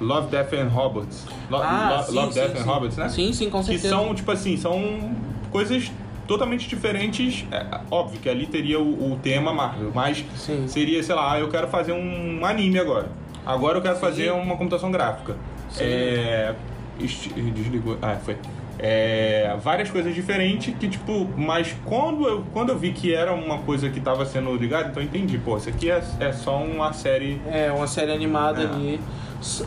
[0.00, 1.26] Love, Death and Robots.
[1.48, 2.58] Lo, Ah, Lo- sim, Love, sim, Death sim.
[2.58, 3.08] and Robots, né?
[3.08, 3.88] Sim, sim, com Que certeza.
[3.88, 5.14] são, tipo assim, são
[5.52, 5.92] coisas
[6.26, 7.44] totalmente diferentes.
[7.52, 10.66] É, óbvio que ali teria o, o tema Marvel, mas Sim.
[10.66, 13.08] seria, sei lá, eu quero fazer um anime agora.
[13.44, 14.00] Agora eu quero Sim.
[14.00, 15.36] fazer uma computação gráfica.
[15.70, 15.84] Sim.
[15.84, 16.54] É.
[17.54, 17.96] Desligou.
[18.02, 18.36] Ah, foi.
[18.82, 23.58] É, várias coisas diferentes que, tipo, mas quando eu, quando eu vi que era uma
[23.58, 26.90] coisa que tava sendo ligada, então eu entendi, pô, isso aqui é, é só uma
[26.94, 27.40] série.
[27.46, 28.64] É, uma série animada É.
[28.64, 29.00] ali.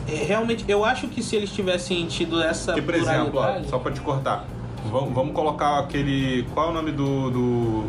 [0.08, 3.78] É, Realmente, eu acho que se eles tivessem tido essa Que, por exemplo, ó, só
[3.78, 4.44] pra te cortar,
[4.90, 6.44] vamos, vamos colocar aquele.
[6.52, 7.84] Qual é o nome do, do,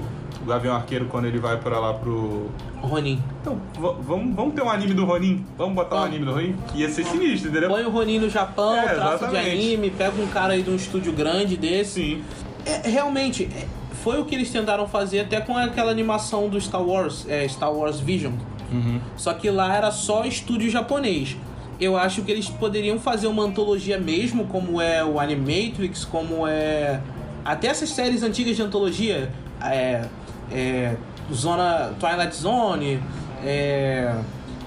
[0.45, 2.49] do Gavião Arqueiro quando ele vai pra lá pro.
[2.81, 3.21] Ronin.
[3.41, 5.43] Então, vamos, vamos ter um anime do Ronin?
[5.58, 6.15] Vamos botar um Vamos.
[6.15, 6.55] anime do Ronin?
[6.75, 7.69] Ia ser sinistro, entendeu?
[7.69, 10.75] Põe o Ronin no Japão, É, traço de anime, pega um cara aí de um
[10.75, 11.93] estúdio grande desse.
[11.93, 12.23] Sim.
[12.65, 13.65] É, realmente, é,
[14.03, 17.73] foi o que eles tentaram fazer até com aquela animação do Star Wars, é, Star
[17.73, 18.34] Wars Vision.
[18.71, 18.99] Uhum.
[19.17, 21.36] Só que lá era só estúdio japonês.
[21.79, 27.01] Eu acho que eles poderiam fazer uma antologia mesmo, como é o Animatrix, como é.
[27.43, 29.31] Até essas séries antigas de antologia.
[29.62, 30.05] É.
[30.51, 30.95] é
[31.34, 31.93] Zona.
[31.99, 32.99] Twilight Zone.
[33.43, 34.13] É.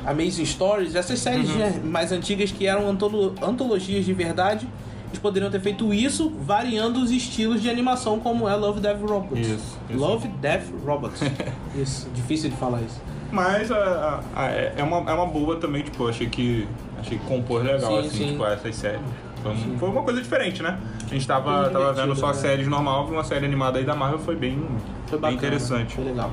[0.07, 4.67] Amazing Stories, essas séries né, mais antigas que eram antolo- antologias de verdade,
[5.09, 9.47] eles poderiam ter feito isso variando os estilos de animação, como é Love, Death, Robots.
[9.47, 9.99] Isso, isso.
[9.99, 11.21] Love, Death, Robots.
[11.77, 12.99] isso, difícil de falar isso.
[13.31, 16.67] Mas a, a- a- é, é uma, é uma boa também, tipo, eu achei que.
[16.99, 18.27] Achei que compôs legal, Sim, assim, sim.
[18.31, 19.01] tipo, essas séries.
[19.43, 20.79] Foi, um- foi uma coisa diferente, né?
[21.07, 22.35] A gente tava, tava vendo só né?
[22.35, 24.59] séries normal, uma série animada aí da Marvel foi bem,
[25.07, 25.95] Foi bem bacana, interessante.
[25.95, 26.31] Foi legal.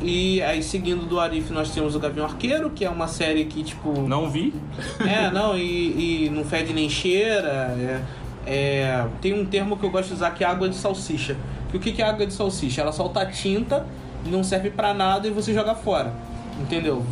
[0.00, 3.62] E aí, seguindo do Arif, nós temos o Gavião Arqueiro, que é uma série que,
[3.62, 4.02] tipo.
[4.02, 4.52] Não vi?
[5.00, 7.48] É, não, e, e não fede nem cheira.
[7.78, 8.00] É,
[8.46, 11.36] é, tem um termo que eu gosto de usar que é água de salsicha.
[11.70, 12.80] Que o que é água de salsicha?
[12.82, 13.86] Ela solta tinta,
[14.26, 16.12] não serve pra nada e você joga fora.
[16.60, 17.02] Entendeu?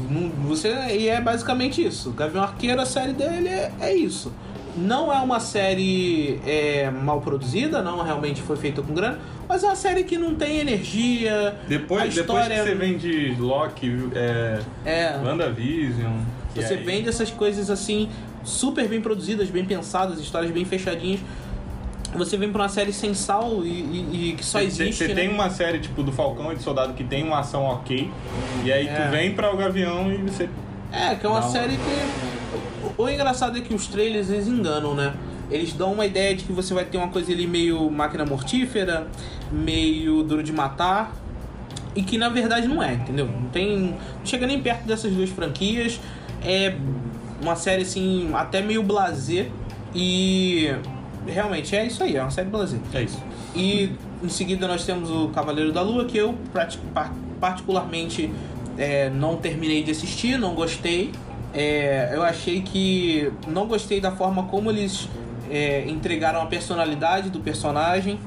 [0.47, 2.11] Você, e é basicamente isso.
[2.13, 4.33] Gavião Arqueiro, a série dele é, é isso.
[4.77, 9.67] Não é uma série é, mal produzida, não realmente foi feita com grana, mas é
[9.67, 11.49] uma série que não tem energia.
[11.65, 16.13] a Depois, depois que história você vem de Loki, é, é, WandaVision.
[16.57, 18.09] Você aí- vende essas coisas assim,
[18.43, 21.21] super bem produzidas, bem pensadas, histórias bem fechadinhas.
[22.17, 24.95] Você vem pra uma série sem sal e, e- e que só Você- existe.
[25.05, 25.15] Você né?
[25.15, 28.09] tem uma série tipo do Falcão e do Soldado que tem uma ação ok,
[28.65, 28.93] e aí É.
[28.95, 30.49] tu vem pra o Gavião e você.
[30.93, 32.34] É, que é uma- série que.
[32.97, 35.15] O engraçado é que os trailers eles enganam, né?
[35.51, 39.07] Eles dão uma ideia de que você vai ter uma coisa ali meio máquina mortífera,
[39.53, 41.15] meio duro de matar,
[41.95, 43.27] e que na verdade não é, entendeu?
[43.27, 43.79] Não tem.
[43.79, 46.01] Não chega nem perto dessas duas franquias.
[46.43, 46.75] É
[47.41, 49.51] uma série assim, até meio blazer.
[49.95, 50.75] E
[51.27, 52.81] realmente é isso aí, é uma série blazer.
[52.93, 53.23] É isso.
[53.55, 53.93] E
[54.23, 56.35] em seguida nós temos o Cavaleiro da Lua, que eu
[57.41, 58.33] particularmente
[58.77, 61.13] é, não terminei de assistir, não gostei.
[61.55, 65.09] É, eu achei que não gostei da forma como eles
[65.51, 68.19] é, entregaram a personalidade do personagem.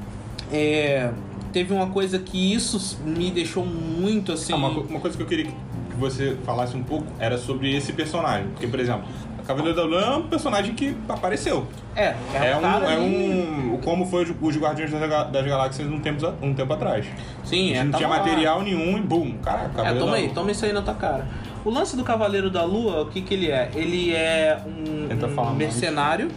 [0.52, 1.10] É,
[1.52, 4.52] teve uma coisa que isso me deixou muito assim.
[4.52, 5.52] Ah, uma, uma coisa que eu queria que
[5.98, 8.48] você falasse um pouco era sobre esse personagem.
[8.48, 9.04] Porque, por exemplo,
[9.38, 11.66] a Cavaleiro da Lua é um personagem que apareceu.
[11.94, 13.78] É, É, um, cara é um.
[13.84, 17.04] Como foi os- Guardiões das, Ga- das Galáxias um tempo, um tempo atrás.
[17.44, 18.18] Sim, é, não tinha tava lá.
[18.26, 20.94] material nenhum e bum, caraca, É, Cavaleiro toma da aí, toma isso aí na tua
[20.94, 21.26] cara.
[21.64, 23.70] O lance do Cavaleiro da Lua, o que que ele é?
[23.74, 26.30] Ele é um, um mercenário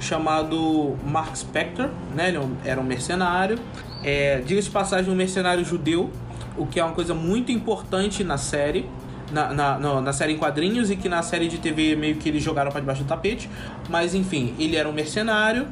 [0.00, 2.28] chamado Mark Spector, né?
[2.28, 3.58] Ele é era um mercenário.
[4.02, 6.10] É, Diga-se passagem, um mercenário judeu,
[6.56, 8.88] o que é uma coisa muito importante na série.
[9.30, 12.40] Na, na, na série em quadrinhos e que na série de TV meio que eles
[12.40, 13.50] jogaram pra debaixo do tapete.
[13.88, 15.66] Mas enfim, ele era um mercenário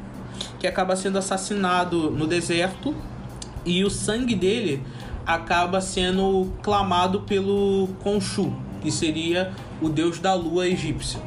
[0.59, 2.93] que acaba sendo assassinado no deserto
[3.65, 4.83] e o sangue dele
[5.25, 8.53] acaba sendo clamado pelo Khonshu,
[8.85, 11.19] que seria o deus da lua egípcio,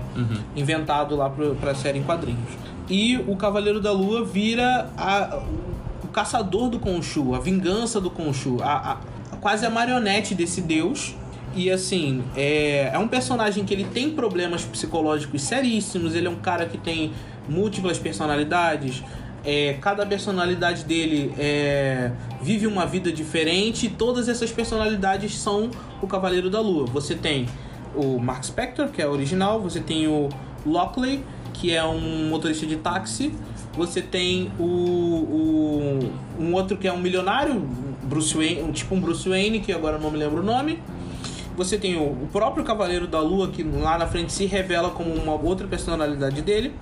[0.55, 2.49] inventado lá pro- pra série em quadrinhos.
[2.89, 5.43] E o Cavaleiro da Lua vira a-
[6.05, 8.93] o caçador do Khonshu, a vingança do Khonshu, a,
[9.33, 11.15] a- quase a marionete desse deus.
[11.55, 16.37] E assim, é, é um personagem que ele tem problemas psicológicos seríssimos, ele é um
[16.37, 17.13] cara que tem
[17.49, 19.03] múltiplas personalidades,
[19.45, 22.11] é, cada personalidade dele é,
[22.43, 25.71] vive uma vida diferente e todas essas personalidades são
[26.03, 26.87] o Cavaleiro da Lua.
[26.87, 27.47] Você tem
[27.95, 30.29] o Mark Spector, que é original, você tem o
[30.67, 31.25] Lockley,
[31.55, 33.33] que é um motorista de táxi,
[33.75, 37.55] você tem o, o- um outro que é um milionário,
[38.03, 40.81] Bruce Wayne, tipo um Bruce Wayne, que agora não me lembro o nome.
[41.57, 45.33] Você tem o próprio Cavaleiro da Lua, que lá na frente se revela como uma
[45.35, 46.73] outra personalidade dele.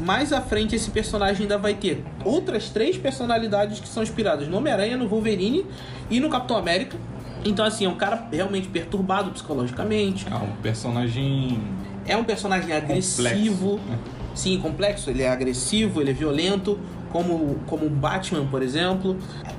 [0.00, 4.56] Mais à frente, esse personagem ainda vai ter outras três personalidades que são inspiradas no
[4.56, 5.66] Homem-Aranha, no Wolverine
[6.10, 6.96] e no Capitão América.
[7.44, 10.26] Então, assim, é um cara realmente perturbado psicologicamente.
[10.30, 11.60] É um personagem.
[12.06, 13.78] É um personagem agressivo.
[13.88, 13.98] né?
[14.34, 15.10] Sim, complexo.
[15.10, 16.78] Ele é agressivo, ele é violento,
[17.10, 19.16] como, como o Batman, por exemplo.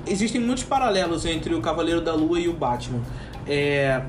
[0.08, 3.00] Existem muitos paralelos entre o Cavaleiro da Lua e o Batman.
[3.48, 4.02] É,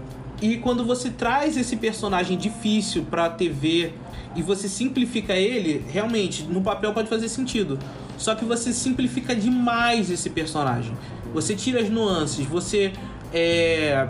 [0.42, 3.92] E quando você traz esse personagem difícil pra TV
[4.34, 7.78] e você simplifica ele, realmente, no papel pode fazer sentido.
[8.18, 10.96] Só que você simplifica demais esse personagem.
[11.32, 12.92] Você tira as nuances, você.
[13.32, 14.04] É,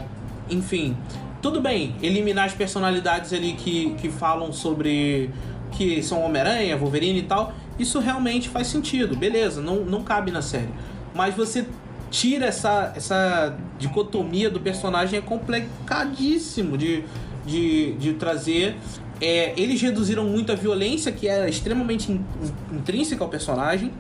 [0.49, 0.97] enfim,
[1.43, 5.29] tudo bem, eliminar as personalidades ali que, que falam sobre.
[5.73, 7.53] que são Homem-Aranha, Wolverine e tal.
[7.79, 10.71] Isso realmente faz sentido, beleza, não, não cabe na série.
[11.15, 11.67] Mas você
[12.13, 17.03] tira essa, essa dicotomia do personagem, é complicadíssimo de,
[17.45, 18.77] de, de trazer.
[19.21, 22.25] É, eles reduziram muito a violência, que era extremamente in-
[22.71, 23.91] intrínseca ao personagem.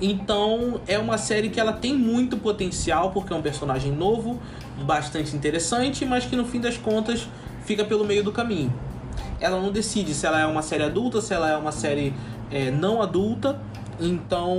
[0.00, 4.40] Então é uma série que ela tem muito potencial porque é um personagem novo,
[4.84, 7.28] bastante interessante, mas que no fim das contas
[7.64, 8.72] fica pelo meio do caminho.
[9.40, 12.14] Ela não decide se ela é uma série adulta, se ela é uma série
[12.50, 13.58] é, não adulta.
[14.00, 14.58] Então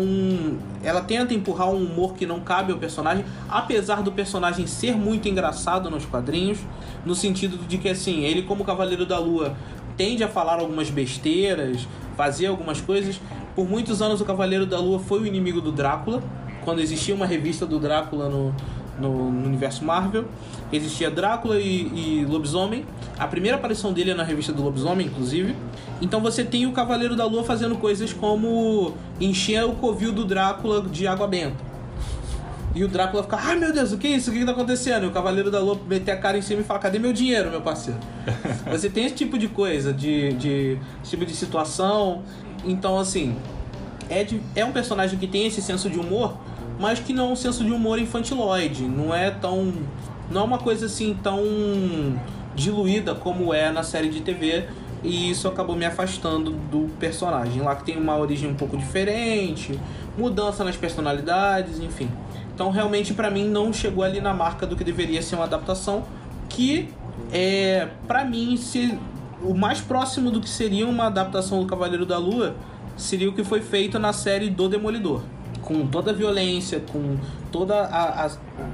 [0.84, 5.28] ela tenta empurrar um humor que não cabe ao personagem, apesar do personagem ser muito
[5.28, 6.60] engraçado nos quadrinhos,
[7.06, 9.56] no sentido de que assim, ele como Cavaleiro da Lua
[9.98, 13.19] tende a falar algumas besteiras, fazer algumas coisas.
[13.56, 16.24] Por muitos anos o Cavaleiro da Lua foi o inimigo do Drácula,
[16.63, 18.56] quando existia uma revista do Drácula no,
[19.00, 20.26] no, no universo Marvel.
[20.72, 22.86] Existia Drácula e, e Lobisomem.
[23.18, 25.56] A primeira aparição dele é na revista do Lobisomem, inclusive.
[26.02, 30.82] Então você tem o Cavaleiro da Lua fazendo coisas como encher o covil do Drácula
[30.82, 31.74] de água benta.
[32.76, 34.32] E o Drácula fica, ai meu Deus, o que é isso?
[34.32, 35.04] O que que tá acontecendo?
[35.04, 37.52] E o Cavaleiro da Lua meter a cara em cima e fala, cadê meu dinheiro,
[37.52, 38.00] meu parceiro?
[38.72, 42.24] Você tem esse tipo de coisa, de, de esse tipo de situação.
[42.66, 43.36] Então, assim,
[44.10, 46.36] é, de- é um personagem que tem esse senso de humor,
[46.80, 48.84] mas que não é um senso de humor infantiloide.
[48.84, 49.74] Não é tão.
[50.32, 51.42] Não é uma coisa assim tão
[52.56, 54.66] diluída como é na série de TV.
[55.04, 57.62] E isso acabou me afastando do personagem.
[57.62, 59.78] Lá que tem uma origem um pouco diferente,
[60.18, 62.10] mudança nas personalidades, enfim.
[62.54, 66.06] Então realmente pra mim não chegou ali na marca do que deveria ser uma adaptação
[66.48, 66.90] que
[67.32, 68.98] é para mim se
[69.42, 72.56] o mais próximo do que seria uma adaptação do Cavaleiro da Lua
[72.96, 75.22] seria o que foi feito na série do Demolidor.
[75.63, 77.17] Com toda a violência, com
[77.52, 78.32] toda a, a-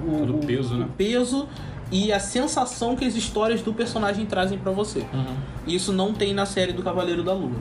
[0.08, 0.86] o, Todo o peso, né?
[0.86, 1.47] o peso
[1.91, 4.99] e a sensação que as histórias do personagem trazem pra você.
[5.13, 5.36] Uhum.
[5.67, 7.52] Isso não tem na série do Cavaleiro da Lua.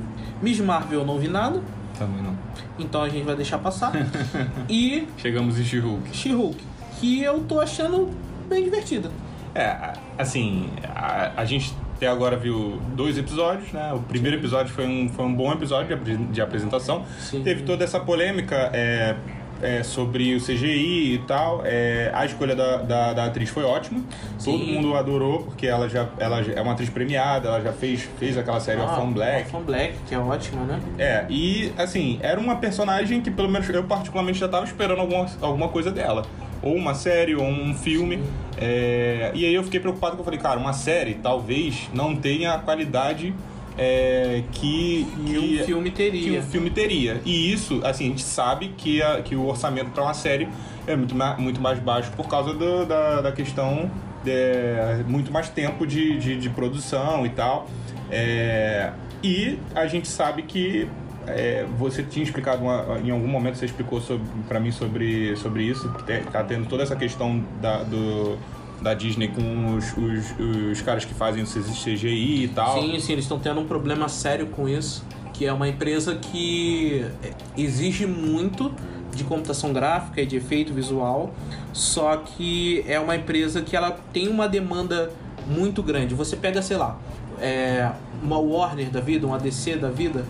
[0.43, 1.61] Miss Marvel eu não vi nada,
[1.99, 2.37] Também não.
[2.79, 3.93] então a gente vai deixar passar.
[4.69, 6.15] e Chegamos em She-Hulk.
[6.17, 6.59] She-Hulk,
[7.01, 8.11] que eu tô achando
[8.49, 9.11] bem divertida.
[9.55, 13.93] É, assim, a, a gente até agora viu dois episódios, né?
[13.93, 17.05] O primeiro episódio foi um, foi um bom episódio de, de apresentação.
[17.19, 17.43] Sim.
[17.43, 19.17] Teve toda essa polêmica é,
[19.61, 21.63] é, sobre o CGI e tal.
[21.65, 24.01] É, a escolha da, da, da atriz foi ótima.
[24.45, 24.75] Todo Sim.
[24.75, 28.39] mundo adorou, porque ela já ela já é uma atriz premiada, ela já fez, fez
[28.39, 29.47] aquela série Orphan Black.
[29.47, 30.81] Orphan Black, que é ótima, né?
[30.99, 35.27] É, e assim, era uma personagem que pelo menos eu particularmente já tava esperando alguma,
[35.41, 36.25] alguma coisa dela.
[36.63, 38.23] Ou uma série, ou um filme.
[38.61, 42.55] É, e aí eu fiquei preocupado que eu falei, cara, uma série talvez não tenha
[42.55, 43.33] a qualidade
[43.77, 46.41] é, que, E um filme que teria.
[46.41, 47.21] um filme teria.
[47.25, 50.49] E isso, assim, a gente sabe que, a, que o orçamento para uma série
[50.87, 53.89] é muito, muito mais baixo por causa do- da, da questão
[54.25, 57.69] de muito mais tempo de, de, de produção e tal.
[58.11, 58.91] É,
[59.23, 60.89] e a gente sabe que
[61.35, 64.01] é, você tinha explicado uma- em algum momento, você explicou
[64.49, 68.37] para mim sobre, sobre isso, que tá tendo toda essa questão da, do,
[68.83, 70.35] da Disney com os, os,
[70.73, 72.81] os caras que fazem o CGI e tal.
[72.81, 77.05] Sim, sim, eles estão tendo um problema sério com isso, que é uma empresa que
[77.57, 78.73] exige muito
[79.15, 81.33] de computação gráfica e de efeito visual,
[81.73, 85.11] só que é uma empresa que ela tem uma demanda
[85.47, 86.15] muito grande.
[86.15, 86.97] Você pega, sei lá,
[87.41, 87.91] é,
[88.23, 90.25] uma Warner da vida, uma DC da vida,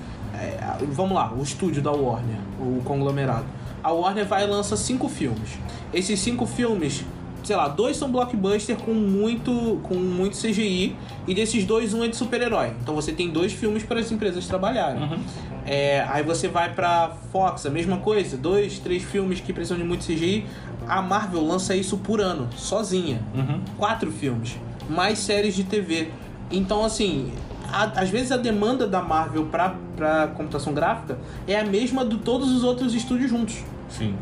[0.92, 3.46] vamos lá, o estúdio da Warner, o conglomerado.
[3.82, 5.58] A Warner vai e lança cinco filmes.
[5.92, 7.04] Esses cinco filmes
[7.48, 10.94] sei lá, dois são blockbuster com muito, com muito CGI
[11.26, 12.72] e desses dois um é de super-herói.
[12.82, 15.02] Então você tem dois filmes para as empresas trabalharem.
[15.02, 15.18] Uhum.
[15.64, 19.84] É, aí você vai pra Fox, a mesma coisa, dois, três filmes que precisam de
[19.84, 20.46] muito CGI.
[20.86, 23.20] A Marvel lança isso por ano, sozinha.
[23.34, 23.60] Uhum.
[23.76, 24.56] Quatro filmes,
[24.88, 26.10] mais séries de TV.
[26.50, 27.32] Então, assim,
[27.72, 32.16] a- às vezes a demanda da Marvel pra, pra computação gráfica é a mesma de
[32.18, 33.56] todos os outros estúdios juntos
[33.88, 34.14] Sim.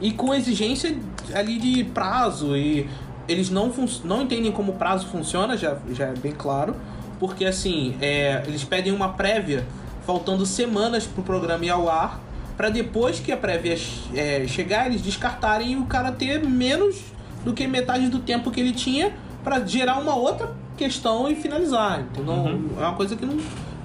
[0.00, 0.96] e com exigência
[1.34, 2.88] ali de prazo e
[3.26, 3.72] eles não,
[4.04, 6.76] não entendem como o prazo funciona, já, já é bem claro,
[7.18, 9.64] porque assim, é, eles pedem uma prévia
[10.06, 12.20] faltando semanas pro programa ir ao ar,
[12.56, 13.76] para depois que a prévia
[14.14, 16.96] é, chegar, eles descartarem e o cara ter menos
[17.44, 19.12] do que metade do tempo que ele tinha
[19.42, 22.04] para gerar uma outra questão e finalizar.
[22.12, 22.68] Então Uhum.
[22.78, 23.36] é uma coisa que não,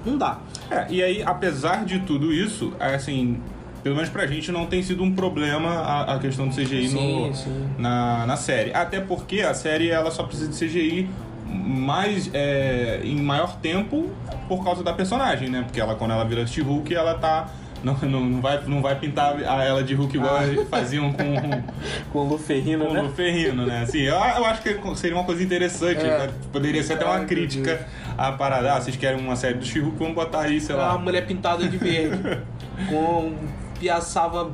[0.04, 0.38] não dá.
[0.70, 3.40] É, e aí, apesar de tudo isso, é, assim,
[3.82, 7.28] pelo menos pra gente não tem sido um problema a, a questão do CGI Sim,
[7.28, 7.68] no, sim.
[7.78, 8.72] Na, na série.
[8.74, 11.08] Até porque a série ela só precisa de CGI
[11.46, 14.08] mais é, em maior tempo
[14.48, 15.62] por causa da personagem, né?
[15.62, 17.48] Porque ela quando ela vira She-Hulk, ela tá
[17.82, 20.66] não, não, não vai, não vai pintar a ela de Hulk igual Ah.
[20.70, 21.34] faziam com,
[22.12, 23.82] Com o Luferrino, com o Ferrino, né?
[23.82, 26.00] Assim, eu, eu acho que seria uma coisa interessante.
[26.00, 26.18] É.
[26.26, 26.30] né?
[26.52, 27.86] Poderia ser até Ai, uma meu crítica
[28.18, 28.74] à parada.
[28.74, 30.98] Ah, vocês querem uma série do She-Hulk, vamos botar aí, sei uma lá.
[30.98, 32.40] mulher pintada de verde
[32.88, 33.34] com
[33.78, 34.50] piaçava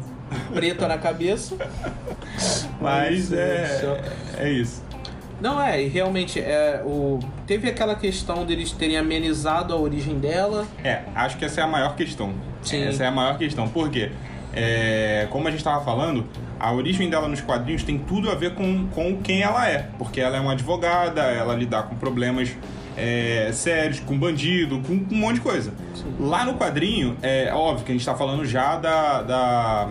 [0.55, 1.57] preta na cabeça.
[2.81, 3.99] Mas é,
[4.39, 4.85] é isso.
[5.41, 10.67] Não é, e realmente é o teve aquela questão deles terem amenizado a origem dela.
[10.83, 12.33] É, acho que essa é a maior questão.
[12.67, 12.85] Sim.
[12.85, 13.69] Essa é a maior questão.
[13.69, 14.11] Por quê?
[14.53, 16.27] É, como a gente estava falando,
[16.59, 19.89] a origem dela nos quadrinhos tem tudo a ver com, com quem ela é.
[19.99, 22.51] Porque ela é uma advogada, ela lidar com problemas
[22.97, 25.73] é, sérios, com bandido, com, com um monte de coisa.
[26.19, 29.89] Lá no quadrinho, é óbvio que a gente está falando já da, da,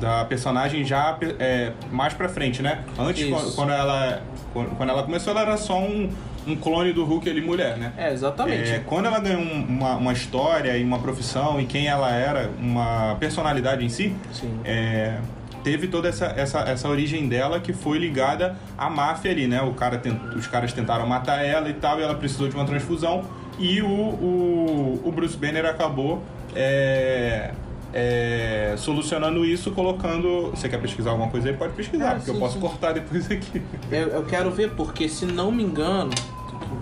[0.00, 2.82] da personagem já é, mais pra frente, né?
[2.98, 4.22] Antes, quando, quando ela,
[4.52, 6.10] quando, quando ela começou, ela era só um,
[6.46, 7.92] um clone do Hulk ali, mulher, né?
[7.96, 8.70] É, exatamente.
[8.70, 12.50] É, quando ela ganhou um- uma, uma história e uma profissão e quem ela era,
[12.58, 14.58] uma personalidade em si, Sim.
[14.64, 15.18] é,
[15.62, 19.62] teve toda essa, essa, essa origem dela que foi ligada à máfia ali, né?
[19.62, 22.64] O cara tent- os caras tentaram matar ela e tal, e ela precisou de uma
[22.64, 23.22] transfusão.
[23.58, 26.22] E o, o, o Bruce Banner acabou
[26.56, 27.50] é,
[27.92, 30.50] é, solucionando isso, colocando.
[30.50, 31.56] Você quer pesquisar alguma coisa aí?
[31.56, 32.60] Pode pesquisar, Ah, porque eu sim, posso sim.
[32.60, 33.62] cortar depois aqui.
[33.90, 36.10] Eu, eu quero ver porque se não me engano,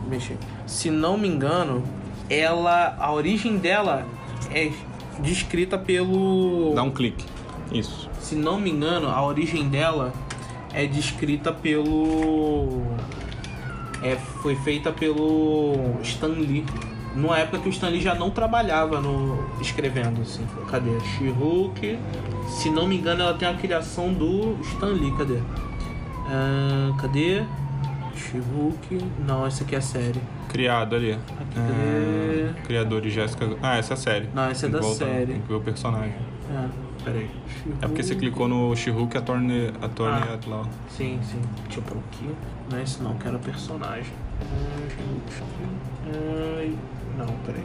[0.08, 0.36] mexer.
[0.66, 1.82] Se não me engano,
[2.28, 4.06] ela a origem dela
[4.52, 4.70] é
[5.20, 7.24] descrita pelo Dá um clique.
[7.72, 8.08] Isso.
[8.20, 10.12] se não me engano, a origem dela
[10.72, 12.82] é descrita pelo.
[14.02, 16.64] É, foi feita pelo Stan Lee.
[17.14, 20.46] Numa época que o Stan Lee já não trabalhava no escrevendo, assim.
[20.70, 20.98] Cadê?
[21.00, 21.98] She-Hulk.
[22.48, 25.12] Se não me engano, ela tem a criação do Stan Lee.
[25.16, 25.38] Cadê?
[26.28, 27.42] Ah, cadê?
[28.14, 28.98] She-Hulk.
[29.26, 30.20] Não, essa aqui é a série.
[30.48, 31.12] Criado ali.
[31.12, 31.20] Aqui,
[31.56, 32.62] Ah, cadê?
[32.66, 33.56] criador de Jéssica.
[33.62, 34.28] Ah, essa é a série.
[34.34, 35.26] Não, essa é da voltar, série.
[35.32, 36.14] Tem que ver o personagem.
[36.52, 36.68] É.
[37.04, 37.30] Peraí.
[37.80, 40.38] É porque você clicou no She-Hulk Attorney, Attorney Ah.
[40.48, 40.66] Law.
[40.88, 41.40] Sim, sim.
[41.64, 42.28] Deixa eu pôr aqui.
[42.70, 44.12] Não é esse não, quero personagem.
[46.58, 46.76] Ai,
[47.18, 47.62] Não, peraí.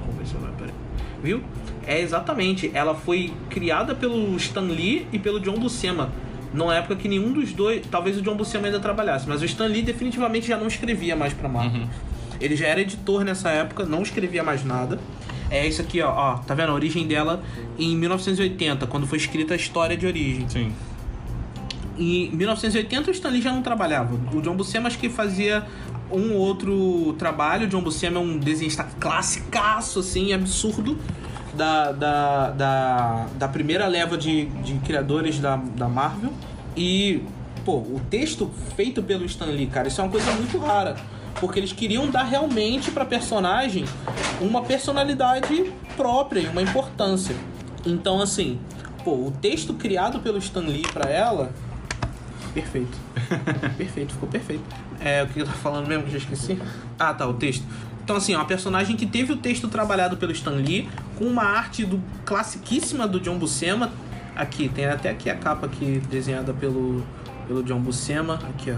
[0.00, 0.74] Vamos ver se vai, peraí.
[1.22, 1.42] Viu?
[1.86, 2.70] É exatamente.
[2.74, 6.10] Ela foi criada pelo Stan Lee e pelo John Buscema.
[6.52, 7.86] Numa época que nenhum dos dois.
[7.90, 11.32] Talvez o John Buscema ainda trabalhasse, mas o Stan Lee definitivamente já não escrevia mais
[11.32, 11.82] pra Marvel.
[11.82, 11.88] Uhum.
[12.40, 14.98] Ele já era editor nessa época, não escrevia mais nada.
[15.48, 16.38] É isso aqui, ó, ó.
[16.38, 16.70] Tá vendo?
[16.70, 17.42] A origem dela
[17.78, 20.48] em 1980, quando foi escrita a história de origem.
[20.48, 20.72] Sim.
[21.98, 24.18] Em 1980 o Stanley já não trabalhava.
[24.34, 25.64] O John Buscema acho que fazia
[26.12, 27.66] um outro trabalho.
[27.66, 30.98] John Buscema é um desenhista classicaço, assim, absurdo.
[31.54, 36.32] Da, da, da, da primeira leva de, de criadores da, da Marvel.
[36.74, 37.22] E,
[37.62, 40.96] pô, o texto feito pelo Stan Lee, cara, isso é uma coisa muito rara.
[41.40, 43.84] Porque eles queriam dar realmente pra personagem
[44.40, 47.36] uma personalidade própria e uma importância.
[47.84, 48.58] Então, assim,
[49.04, 51.52] pô, o texto criado pelo Stan Lee pra ela
[52.54, 52.98] Perfeito.
[53.76, 54.62] perfeito, ficou perfeito.
[55.00, 56.58] É, o que eu tava falando mesmo que eu já esqueci?
[56.98, 57.64] Ah, tá, o texto.
[58.04, 61.44] Então, assim, é uma personagem que teve o texto trabalhado pelo Stan Lee, com uma
[61.44, 63.90] arte do classiquíssima do John Buscema.
[64.34, 67.04] Aqui, tem até aqui a capa aqui desenhada pelo,
[67.46, 68.34] pelo John Buscema.
[68.48, 68.76] Aqui, ó.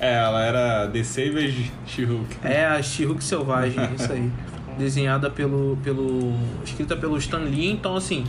[0.00, 2.38] É, ela era The Savage She-Hulk.
[2.42, 4.32] É a She-Hulk Selvagem, isso aí.
[4.78, 6.34] Desenhada pelo, pelo.
[6.64, 8.24] escrita pelo Stan Lee, então assim.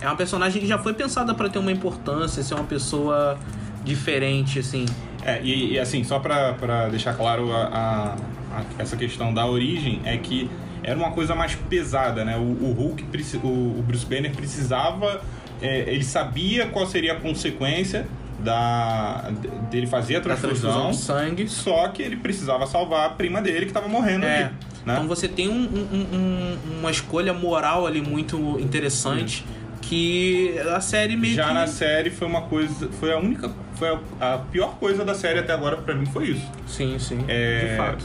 [0.00, 3.38] É uma personagem que já foi pensada pra ter uma importância, ser uma pessoa
[3.84, 4.86] diferente, assim.
[5.24, 8.16] É, e, e, assim, só pra deixar claro a, a-
[8.58, 10.50] a- essa questão da origem, é que
[10.82, 12.36] era uma coisa mais pesada, né?
[12.36, 13.04] O, o Hulk,
[13.42, 13.46] o,
[13.78, 15.22] o Bruce Banner precisava,
[15.62, 18.06] é, ele sabia qual seria a consequência
[18.40, 19.30] da,
[19.70, 21.48] dele fazer a transfusão de sangue.
[21.48, 24.34] só que ele precisava salvar a prima dele que tava morrendo É.
[24.36, 24.44] ali,
[24.84, 24.94] né?
[24.94, 29.46] Então você tem um- um- um- uma escolha moral ali muito interessante
[29.80, 31.54] que a série meio Já que...
[31.54, 33.88] na série foi uma coisa, foi a única, foi
[34.20, 36.46] a, a pior coisa da série até agora pra mim foi isso.
[36.66, 38.04] Sim, sim, É, de fato.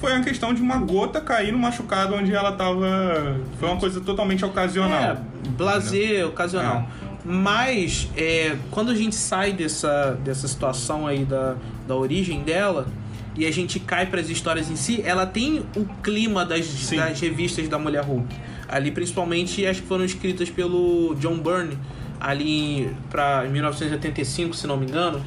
[0.00, 3.40] Foi uma questão de uma gota cair no machucado onde ela tava.
[3.58, 5.02] Foi uma coisa totalmente ocasional.
[5.02, 5.16] É,
[5.56, 6.86] blazer, ocasional.
[7.24, 11.56] Mas é, quando a gente sai dessa, dessa situação aí da,
[11.88, 12.86] da origem dela
[13.34, 16.96] e a gente cai para as histórias em si, ela tem o clima das, Sim.
[16.96, 18.34] das revistas da Mulher Hulk.
[18.68, 21.78] Ali, principalmente, as que foram escritas pelo John Byrne,
[22.24, 25.22] ali para 1985, se não me engano.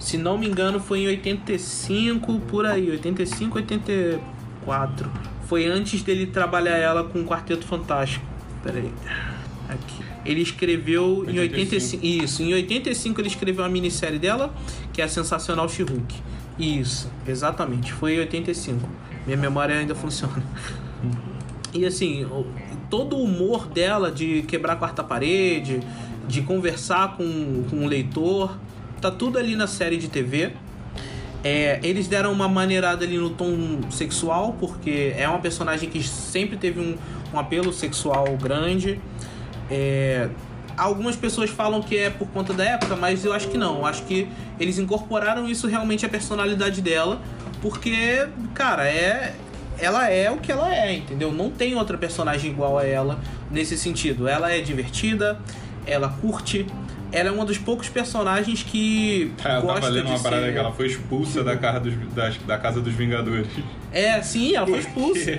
[0.00, 5.10] Se não me engano, foi em 85, por aí, 85, 84.
[5.46, 8.24] Foi antes dele trabalhar ela com o Quarteto Fantástico.
[8.62, 8.90] Pera aí.
[9.68, 10.02] Aqui.
[10.24, 12.02] Ele escreveu em 85.
[12.02, 12.24] 85.
[12.24, 14.54] Isso, em 85 ele escreveu a minissérie dela,
[14.92, 16.14] que é a Sensacional She-Hulk.
[16.58, 17.92] Isso, exatamente.
[17.92, 18.88] Foi em 85.
[19.26, 20.42] Minha memória ainda funciona.
[21.74, 22.26] E assim,
[22.90, 25.80] todo o humor dela de quebrar a quarta parede,
[26.26, 28.56] de conversar com, com o leitor,
[29.00, 30.52] tá tudo ali na série de TV.
[31.44, 36.56] É, eles deram uma maneirada ali no tom sexual, porque é uma personagem que sempre
[36.56, 36.96] teve um,
[37.32, 39.00] um apelo sexual grande.
[39.70, 40.28] É,
[40.76, 43.78] algumas pessoas falam que é por conta da época, mas eu acho que não.
[43.78, 44.28] Eu acho que
[44.58, 47.20] eles incorporaram isso realmente à personalidade dela,
[47.62, 49.34] porque, cara, é
[49.78, 51.32] ela é o que ela é, entendeu?
[51.32, 53.18] Não tem outra personagem igual a ela
[53.50, 54.26] nesse sentido.
[54.28, 55.38] Ela é divertida,
[55.86, 56.66] ela curte,
[57.12, 60.52] ela é uma dos poucos personagens que É, eu gosta tava lendo uma parada ser...
[60.52, 63.46] que ela foi expulsa da casa dos, das- da casa dos Vingadores.
[63.92, 65.38] É, sim, ela foi expulsa.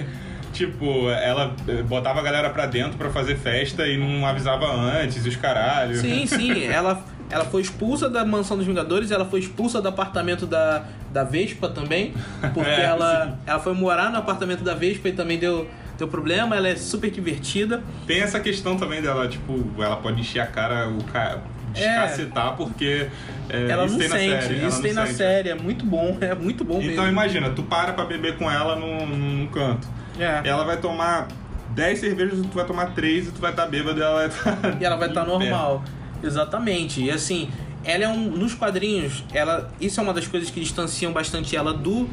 [0.53, 5.23] Tipo, ela eh, botava a galera pra dentro pra fazer festa e não avisava antes,
[5.23, 5.95] os caralho.
[5.97, 10.45] Sim, sim, ela, ela foi expulsa da mansão dos Vingadores, ela foi expulsa do apartamento
[10.45, 12.13] da, da Vespa também,
[12.53, 15.67] porque É, ela, ela foi morar no apartamento da Vespa e também deu,
[15.97, 17.81] deu problema, ela é super divertida.
[18.05, 21.41] Tem essa questão também dela, tipo, ela pode encher a cara, o cara
[21.73, 23.07] descacetar, porque
[23.49, 24.67] é, ela isso não tem sente, na série.
[24.67, 25.17] isso tem na sente.
[25.17, 27.07] série, é muito bom, é muito bom Então mesmo.
[27.09, 29.87] imagina, tu para pra beber com ela num, num canto.
[30.19, 30.41] É.
[30.43, 31.27] Ela vai tomar
[31.75, 34.81] 10 cervejas, tu vai tomar 3 e tu vai estar bêbado e ela vai estar.
[34.81, 35.83] E ela vai estar normal.
[36.23, 37.01] Exatamente.
[37.01, 37.49] E assim,
[37.83, 38.29] ela é um.
[38.29, 39.71] Nos quadrinhos, ela.
[39.79, 42.07] Isso é uma das coisas que distanciam bastante ela do,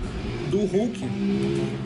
[0.51, 1.01] do Hulk.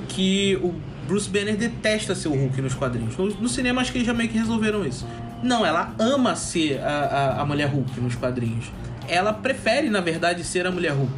[0.09, 0.75] Que o
[1.07, 3.17] Bruce Banner detesta ser o Hulk nos quadrinhos.
[3.17, 5.07] No, no cinema acho que eles já meio que resolveram isso.
[5.43, 8.67] Não, ela ama ser a, a, a mulher Hulk nos quadrinhos.
[9.09, 11.13] Ela prefere, na verdade, ser a mulher Hulk.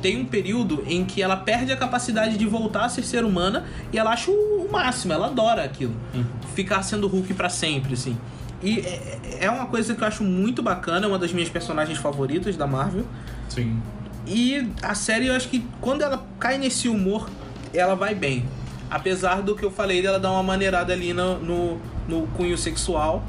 [0.00, 3.64] Tem um período em que ela perde a capacidade de voltar a ser ser humana
[3.90, 5.94] e ela acha o, máximo, ela adora aquilo.
[6.54, 8.16] Ficar sendo Hulk pra sempre, assim.
[8.62, 11.98] E é, é uma coisa que eu acho muito bacana, é uma das minhas personagens
[11.98, 13.04] favoritas da Marvel.
[13.48, 13.80] Sim.
[14.26, 17.28] E a série, eu acho que quando ela cai nesse humor,
[17.72, 18.44] ela vai bem.
[18.90, 23.22] Apesar do que eu falei dela dar uma maneirada ali no, no, no cunho sexual.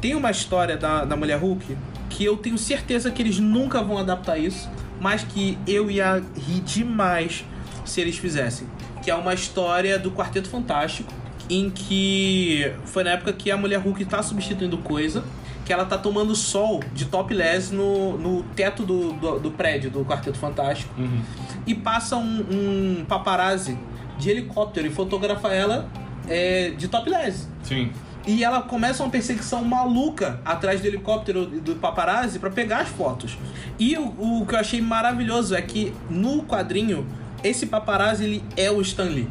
[0.00, 1.76] Tem uma história da, da Mulher Hulk
[2.10, 6.60] que eu tenho certeza que eles nunca vão adaptar isso, mas que eu ia rir
[6.60, 7.44] demais
[7.84, 8.68] se eles fizessem.
[9.02, 11.12] Que é uma história do Quarteto Fantástico,
[11.48, 15.24] em que foi na época que a Mulher Hulk tá substituindo coisa,
[15.64, 20.04] que ela tá tomando sol de topless no, no teto do, do, do prédio do
[20.04, 20.92] Quarteto Fantástico.
[20.98, 21.22] Uhum.
[21.66, 23.78] E passa um, um paparazzi
[24.18, 25.88] de helicóptero e fotografa ela
[26.28, 27.48] é, de topless.
[27.62, 27.90] Sim.
[28.26, 33.36] E ela começa uma perseguição maluca atrás do helicóptero do paparazzi para pegar as fotos.
[33.78, 37.06] E o, o que eu achei maravilhoso é que no quadrinho
[37.44, 39.28] esse paparazzi ele é o Stan Lee.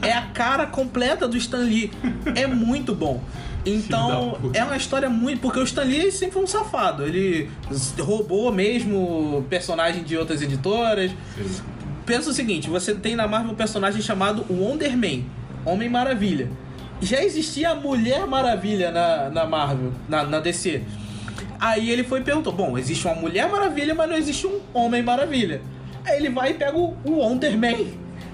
[0.00, 1.90] é a cara completa do Stan Lee.
[2.36, 3.20] É muito bom.
[3.66, 5.40] Então, é uma história muito.
[5.40, 7.04] Porque o Stan Lee sempre foi um safado.
[7.04, 7.50] Ele
[7.98, 11.10] roubou mesmo personagem de outras editoras.
[11.10, 11.62] Sim.
[12.06, 15.24] Pensa o seguinte: você tem na Marvel um personagem chamado Wonder Man,
[15.64, 16.50] Homem Maravilha.
[17.00, 20.82] Já existia a Mulher Maravilha na, na Marvel, na, na DC.
[21.58, 25.02] Aí ele foi e perguntou: Bom, existe uma Mulher Maravilha, mas não existe um Homem
[25.02, 25.60] Maravilha.
[26.04, 27.86] Aí ele vai e pega o, o Wonder Man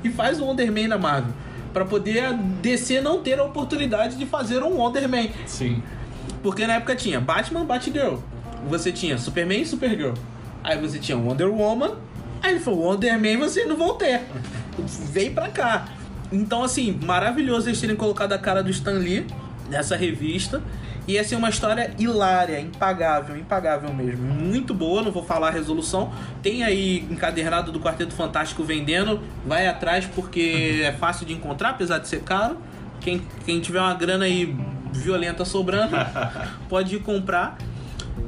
[0.02, 1.32] e faz o Wonder Man na Marvel.
[1.72, 5.28] Pra poder a DC não ter a oportunidade de fazer um Wonder Man.
[5.46, 5.82] Sim.
[6.42, 8.16] Porque na época tinha Batman, Batgirl.
[8.68, 10.14] Você tinha Superman e Supergirl.
[10.62, 11.96] Aí você tinha Wonder Woman.
[12.42, 14.22] Aí ele falou, Wonder Man vocês não vão ter.
[15.12, 15.88] Vem pra cá.
[16.30, 19.26] Então, assim, maravilhoso eles terem colocado a cara do Stan Lee
[19.68, 20.62] nessa revista.
[21.08, 24.26] E assim, uma história hilária, impagável, impagável mesmo.
[24.26, 26.12] Muito boa, não vou falar a resolução.
[26.42, 29.18] Tem aí encadernado do Quarteto Fantástico vendendo.
[29.46, 32.58] Vai atrás porque é fácil de encontrar, apesar de ser caro.
[33.00, 34.54] Quem, quem tiver uma grana aí
[34.92, 35.96] violenta sobrando,
[36.68, 37.56] pode ir comprar.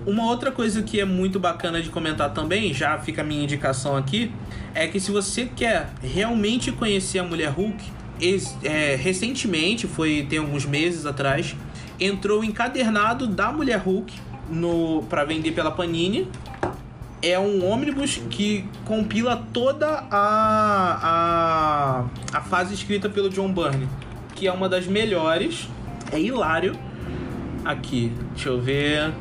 [0.07, 3.95] Uma outra coisa que é muito bacana de comentar também, já fica a minha indicação
[3.95, 4.33] aqui,
[4.75, 7.77] é que se você quer realmente conhecer a Mulher Hulk,
[8.63, 11.55] é, recentemente, foi tem alguns meses atrás,
[12.01, 14.13] entrou o encadernado da Mulher Hulk
[14.49, 16.27] no para vender pela Panini.
[17.23, 23.87] É um ônibus que compila toda a, a, a fase escrita pelo John Byrne,
[24.35, 25.69] que é uma das melhores.
[26.11, 26.75] É hilário.
[27.63, 29.13] Aqui, deixa eu ver.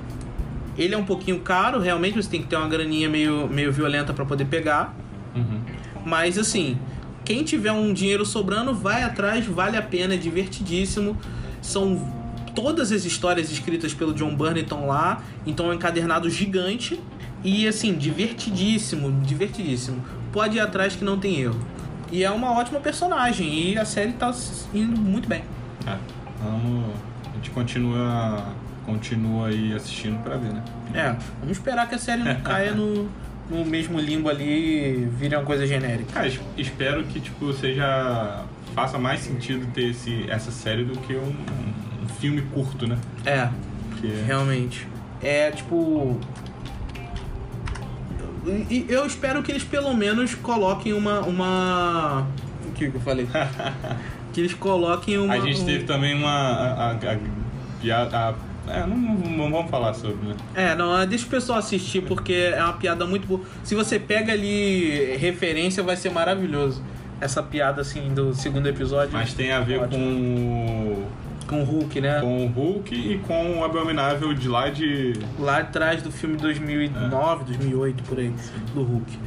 [0.77, 4.13] Ele é um pouquinho caro, realmente você tem que ter uma graninha meio, meio violenta
[4.13, 4.95] para poder pegar.
[5.35, 5.59] Uhum.
[6.05, 6.79] Mas assim,
[7.25, 11.17] quem tiver um dinheiro sobrando, vai atrás, vale a pena, é divertidíssimo.
[11.61, 12.18] São
[12.61, 16.99] todas as histórias escritas pelo John Byrne estão lá, então é um encadernado gigante
[17.43, 20.03] e assim, divertidíssimo, divertidíssimo.
[20.31, 21.59] Pode ir atrás que não tem erro.
[22.11, 24.33] E é uma ótima personagem e a série tá
[24.73, 25.43] indo muito bem.
[25.87, 25.95] É.
[26.43, 26.85] Vamos.
[27.31, 28.43] A gente continua.
[28.85, 30.63] Continua aí assistindo pra ver, né?
[30.95, 33.07] É, vamos esperar que a série não caia no,
[33.49, 34.43] no mesmo limbo ali
[35.03, 36.11] e vire uma coisa genérica.
[36.13, 38.43] Cara, es- espero que tipo seja
[38.73, 41.35] faça mais sentido ter esse, essa série do que um
[42.13, 42.97] filme curto, né?
[43.25, 43.49] É,
[43.91, 44.87] Porque Realmente.
[45.21, 46.17] É tipo.
[48.69, 51.19] E eu espero que eles pelo menos coloquem uma.
[51.21, 52.27] uma...
[52.67, 53.27] O que que eu falei?
[54.33, 55.33] que eles coloquem uma.
[55.33, 57.17] a gente teve também uma a, a, a
[57.81, 58.17] piada.
[58.17, 58.33] a-
[58.67, 60.35] é, não, não- não vamos falar sobre, né?
[60.53, 63.41] É, não, é, deixa o pessoal assistir porque é uma piada muito boa.
[63.63, 66.81] Se você pega ali referência, vai ser maravilhoso.
[67.19, 69.11] Essa piada assim do segundo episódio.
[69.11, 69.97] Mas tem a ver Ótimo.
[70.05, 71.03] com
[71.49, 72.21] Com o Hulk, né?
[72.21, 75.13] com o Hulk e com o Abominável de lá de.
[75.39, 78.31] Lá atrás do filme 2009, 2008, por aí,
[78.75, 79.17] do Hulk.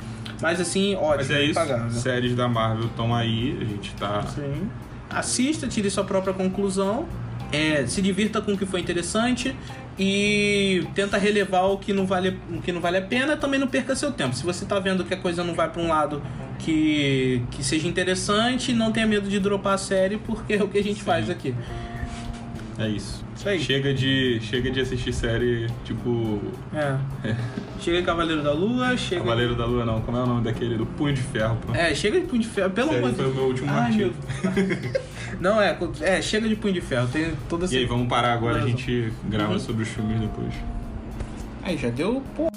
[0.41, 1.17] Mas assim, ótimo.
[1.17, 4.23] Mas é isso, séries da Marvel estão aí, a gente tá.
[4.23, 4.69] Sim.
[5.11, 7.07] Assista, tire sua própria conclusão.
[7.51, 9.55] É, se divirta com o que foi interessante
[9.99, 13.37] e tenta relevar o que não vale, o que não vale a pena.
[13.37, 14.35] Também não perca seu tempo.
[14.35, 16.23] Se você tá vendo que a coisa não vai para um lado
[16.59, 20.79] que, que seja interessante, não tenha medo de dropar a série, porque é o que
[20.79, 21.05] a gente Sim.
[21.05, 21.55] faz aqui.
[22.79, 23.23] É isso.
[23.37, 23.61] Isso aí.
[23.61, 26.41] Chega de, chega de assistir série tipo.
[26.75, 26.97] É.
[27.81, 29.23] Chega de Cavaleiro da Lua, chega.
[29.23, 30.01] Cavaleiro da Lua, não.
[30.03, 30.77] Como é o nome daquele?
[30.77, 31.75] Do Punho de Ferro, pô.
[31.75, 34.15] É, chega de punho de ferro, pelo amor de foi o meu último Ai, artigo.
[34.45, 35.03] meu-
[35.41, 37.09] Não, é, é, chega de punho de ferro.
[37.13, 37.75] Tem toda essa.
[37.75, 39.59] E aí, vamos parar agora, a gente grava Uhum.
[39.59, 40.55] sobre os filmes depois.
[41.65, 42.23] Aí já deu.
[42.37, 42.49] Pô.